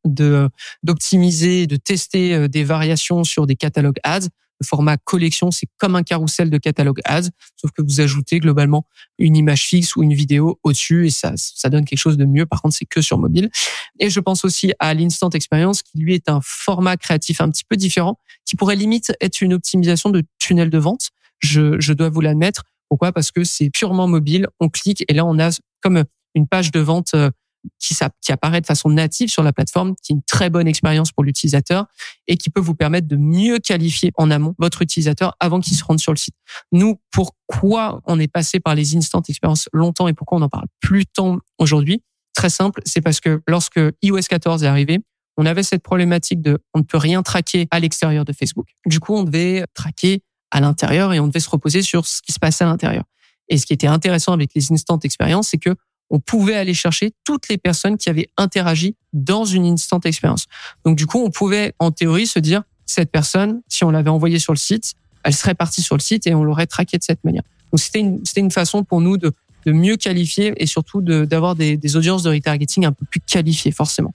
d'optimiser, 0.82 1.66
de, 1.66 1.76
de 1.76 1.80
tester 1.80 2.34
euh, 2.34 2.48
des 2.48 2.64
variations 2.64 3.22
sur 3.22 3.46
des 3.46 3.54
catalogues 3.54 4.00
ads 4.02 4.28
format 4.62 4.96
collection, 4.96 5.50
c'est 5.50 5.66
comme 5.78 5.96
un 5.96 6.02
carrousel 6.02 6.50
de 6.50 6.58
catalogue 6.58 7.00
ads, 7.04 7.30
sauf 7.56 7.70
que 7.72 7.82
vous 7.82 8.00
ajoutez 8.00 8.40
globalement 8.40 8.86
une 9.18 9.36
image 9.36 9.64
fixe 9.64 9.96
ou 9.96 10.02
une 10.02 10.14
vidéo 10.14 10.58
au-dessus 10.62 11.06
et 11.06 11.10
ça, 11.10 11.32
ça 11.36 11.68
donne 11.68 11.84
quelque 11.84 11.98
chose 11.98 12.16
de 12.16 12.24
mieux. 12.24 12.46
Par 12.46 12.62
contre, 12.62 12.74
c'est 12.76 12.84
que 12.84 13.00
sur 13.00 13.18
mobile. 13.18 13.50
Et 13.98 14.10
je 14.10 14.20
pense 14.20 14.44
aussi 14.44 14.72
à 14.78 14.94
l'Instant 14.94 15.30
Experience, 15.30 15.82
qui 15.82 15.98
lui 15.98 16.14
est 16.14 16.28
un 16.28 16.40
format 16.42 16.96
créatif 16.96 17.40
un 17.40 17.50
petit 17.50 17.64
peu 17.64 17.76
différent, 17.76 18.18
qui 18.44 18.56
pourrait 18.56 18.76
limite 18.76 19.12
être 19.20 19.40
une 19.40 19.54
optimisation 19.54 20.10
de 20.10 20.22
tunnel 20.38 20.70
de 20.70 20.78
vente. 20.78 21.10
Je, 21.40 21.80
je 21.80 21.92
dois 21.92 22.08
vous 22.08 22.20
l'admettre. 22.20 22.64
Pourquoi? 22.88 23.12
Parce 23.12 23.30
que 23.30 23.44
c'est 23.44 23.70
purement 23.70 24.06
mobile. 24.06 24.46
On 24.60 24.68
clique 24.68 25.04
et 25.08 25.14
là, 25.14 25.24
on 25.24 25.38
a 25.38 25.50
comme 25.80 26.04
une 26.34 26.46
page 26.46 26.70
de 26.70 26.80
vente 26.80 27.12
euh, 27.14 27.30
qui, 27.78 27.96
qui 28.20 28.32
apparaît 28.32 28.60
de 28.60 28.66
façon 28.66 28.88
native 28.88 29.28
sur 29.28 29.42
la 29.42 29.52
plateforme, 29.52 29.94
qui 30.02 30.12
est 30.12 30.16
une 30.16 30.22
très 30.22 30.50
bonne 30.50 30.66
expérience 30.66 31.12
pour 31.12 31.24
l'utilisateur 31.24 31.86
et 32.26 32.36
qui 32.36 32.50
peut 32.50 32.60
vous 32.60 32.74
permettre 32.74 33.08
de 33.08 33.16
mieux 33.16 33.58
qualifier 33.58 34.12
en 34.16 34.30
amont 34.30 34.54
votre 34.58 34.82
utilisateur 34.82 35.36
avant 35.40 35.60
qu'il 35.60 35.76
se 35.76 35.84
rende 35.84 36.00
sur 36.00 36.12
le 36.12 36.18
site. 36.18 36.34
Nous, 36.72 37.00
pourquoi 37.10 38.00
on 38.06 38.18
est 38.18 38.28
passé 38.28 38.60
par 38.60 38.74
les 38.74 38.96
instant 38.96 39.22
expériences 39.28 39.68
longtemps 39.72 40.08
et 40.08 40.12
pourquoi 40.12 40.38
on 40.38 40.42
en 40.42 40.48
parle 40.48 40.66
plus 40.80 41.06
tant 41.06 41.38
aujourd'hui? 41.58 42.02
Très 42.34 42.50
simple, 42.50 42.80
c'est 42.86 43.00
parce 43.02 43.20
que 43.20 43.42
lorsque 43.46 43.80
iOS 44.02 44.22
14 44.28 44.64
est 44.64 44.66
arrivé, 44.66 45.00
on 45.36 45.46
avait 45.46 45.62
cette 45.62 45.82
problématique 45.82 46.42
de 46.42 46.58
on 46.74 46.80
ne 46.80 46.84
peut 46.84 46.98
rien 46.98 47.22
traquer 47.22 47.66
à 47.70 47.80
l'extérieur 47.80 48.24
de 48.24 48.32
Facebook. 48.32 48.68
Du 48.86 49.00
coup, 49.00 49.14
on 49.14 49.22
devait 49.22 49.64
traquer 49.74 50.22
à 50.50 50.60
l'intérieur 50.60 51.12
et 51.12 51.20
on 51.20 51.26
devait 51.26 51.40
se 51.40 51.50
reposer 51.50 51.82
sur 51.82 52.06
ce 52.06 52.20
qui 52.22 52.32
se 52.32 52.38
passait 52.38 52.64
à 52.64 52.66
l'intérieur. 52.66 53.04
Et 53.48 53.58
ce 53.58 53.66
qui 53.66 53.72
était 53.72 53.86
intéressant 53.86 54.32
avec 54.32 54.50
les 54.54 54.72
instant 54.72 54.98
expériences, 55.00 55.48
c'est 55.48 55.58
que 55.58 55.74
on 56.12 56.20
pouvait 56.20 56.54
aller 56.54 56.74
chercher 56.74 57.12
toutes 57.24 57.48
les 57.48 57.58
personnes 57.58 57.96
qui 57.96 58.08
avaient 58.10 58.28
interagi 58.36 58.94
dans 59.12 59.44
une 59.44 59.64
instant 59.64 59.98
expérience. 60.04 60.46
Donc 60.84 60.96
du 60.96 61.06
coup, 61.06 61.18
on 61.24 61.30
pouvait 61.30 61.74
en 61.78 61.90
théorie 61.90 62.26
se 62.26 62.38
dire 62.38 62.62
cette 62.86 63.10
personne, 63.10 63.62
si 63.66 63.82
on 63.82 63.90
l'avait 63.90 64.10
envoyée 64.10 64.38
sur 64.38 64.52
le 64.52 64.58
site, 64.58 64.92
elle 65.24 65.34
serait 65.34 65.54
partie 65.54 65.82
sur 65.82 65.96
le 65.96 66.02
site 66.02 66.26
et 66.26 66.34
on 66.34 66.44
l'aurait 66.44 66.66
traqué 66.66 66.98
de 66.98 67.02
cette 67.02 67.24
manière. 67.24 67.42
Donc 67.72 67.80
c'était 67.80 68.00
une, 68.00 68.20
c'était 68.24 68.42
une 68.42 68.50
façon 68.50 68.84
pour 68.84 69.00
nous 69.00 69.16
de, 69.16 69.32
de 69.64 69.72
mieux 69.72 69.96
qualifier 69.96 70.52
et 70.56 70.66
surtout 70.66 71.00
de, 71.00 71.24
d'avoir 71.24 71.54
des, 71.54 71.78
des 71.78 71.96
audiences 71.96 72.22
de 72.22 72.30
retargeting 72.30 72.84
un 72.84 72.92
peu 72.92 73.06
plus 73.06 73.20
qualifiées 73.20 73.72
forcément 73.72 74.12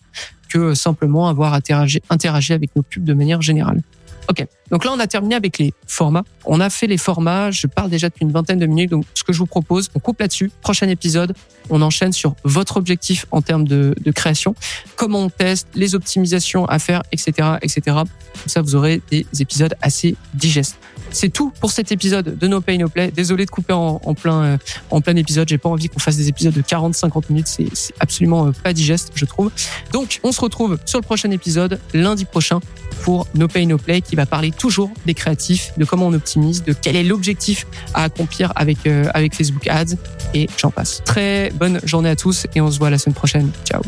que 0.49 0.75
simplement 0.75 1.27
avoir 1.27 1.53
interagi, 1.53 2.01
interagi 2.10 2.53
avec 2.53 2.75
nos 2.75 2.83
pubs 2.83 3.03
de 3.03 3.13
manière 3.13 3.41
générale. 3.41 3.81
Ok, 4.29 4.45
Donc 4.71 4.83
là, 4.83 4.91
on 4.93 4.99
a 4.99 5.07
terminé 5.07 5.35
avec 5.35 5.57
les 5.57 5.73
formats. 5.85 6.23
On 6.45 6.59
a 6.59 6.69
fait 6.69 6.87
les 6.87 6.97
formats. 6.97 7.49
Je 7.51 7.67
parle 7.67 7.89
déjà 7.89 8.09
depuis 8.09 8.23
une 8.23 8.31
vingtaine 8.31 8.59
de 8.59 8.65
minutes. 8.65 8.91
Donc, 8.91 9.05
ce 9.13 9.23
que 9.23 9.31
je 9.31 9.39
vous 9.39 9.45
propose, 9.45 9.89
on 9.95 9.99
coupe 9.99 10.19
là-dessus. 10.19 10.51
Prochain 10.61 10.89
épisode, 10.89 11.33
on 11.69 11.81
enchaîne 11.81 12.11
sur 12.11 12.35
votre 12.43 12.77
objectif 12.77 13.25
en 13.31 13.41
termes 13.41 13.67
de, 13.67 13.95
de 13.99 14.11
création, 14.11 14.55
comment 14.95 15.19
on 15.23 15.29
teste, 15.29 15.67
les 15.75 15.95
optimisations 15.95 16.65
à 16.65 16.79
faire, 16.79 17.03
etc., 17.11 17.31
etc. 17.61 17.81
Comme 17.85 18.05
ça, 18.47 18.61
vous 18.61 18.75
aurez 18.75 19.01
des 19.11 19.25
épisodes 19.39 19.75
assez 19.81 20.15
digestes. 20.33 20.77
C'est 21.11 21.29
tout 21.29 21.51
pour 21.59 21.71
cet 21.71 21.91
épisode 21.91 22.37
de 22.37 22.47
No 22.47 22.61
Pay 22.61 22.77
No 22.77 22.89
Play. 22.89 23.11
Désolé 23.11 23.45
de 23.45 23.51
couper 23.51 23.73
en, 23.73 23.99
plein 24.13 24.43
euh, 24.43 24.57
en 24.89 25.01
plein 25.01 25.15
épisode. 25.15 25.47
J'ai 25.49 25.57
pas 25.57 25.69
envie 25.69 25.89
qu'on 25.89 25.99
fasse 25.99 26.17
des 26.17 26.29
épisodes 26.29 26.53
de 26.53 26.61
40-50 26.61 27.23
minutes. 27.29 27.47
C'est 27.47 27.67
c'est 27.73 27.93
absolument 27.99 28.47
euh, 28.47 28.51
pas 28.63 28.73
digeste, 28.73 29.11
je 29.15 29.25
trouve. 29.25 29.51
Donc, 29.91 30.19
on 30.23 30.31
se 30.31 30.41
retrouve 30.41 30.77
sur 30.85 30.99
le 30.99 31.03
prochain 31.03 31.31
épisode 31.31 31.79
lundi 31.93 32.25
prochain 32.25 32.59
pour 33.03 33.27
No 33.35 33.47
Pay 33.47 33.65
No 33.65 33.77
Play 33.77 34.01
qui 34.01 34.15
va 34.15 34.25
parler 34.25 34.51
toujours 34.51 34.91
des 35.05 35.13
créatifs, 35.13 35.73
de 35.77 35.85
comment 35.85 36.07
on 36.07 36.13
optimise, 36.13 36.63
de 36.63 36.73
quel 36.73 36.95
est 36.95 37.03
l'objectif 37.03 37.67
à 37.93 38.03
accomplir 38.03 38.51
avec 38.55 38.85
euh, 38.87 39.05
avec 39.13 39.35
Facebook 39.35 39.67
Ads 39.67 39.95
et 40.33 40.49
j'en 40.57 40.71
passe. 40.71 41.01
Très 41.05 41.51
bonne 41.51 41.79
journée 41.83 42.09
à 42.09 42.15
tous 42.15 42.47
et 42.55 42.61
on 42.61 42.71
se 42.71 42.77
voit 42.79 42.89
la 42.89 42.97
semaine 42.97 43.15
prochaine. 43.15 43.51
Ciao. 43.65 43.81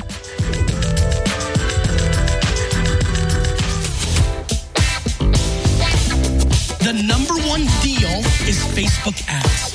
Is 8.50 8.66
Facebook 8.74 9.24
ads. 9.28 9.74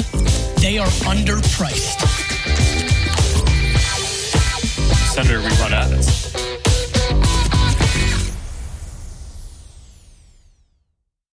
They 0.61 0.79
are 0.79 0.89
underpriced. 1.07 2.01
Senator, 5.13 5.39
we 5.39 5.49
run 5.63 5.73
ads. 5.73 6.54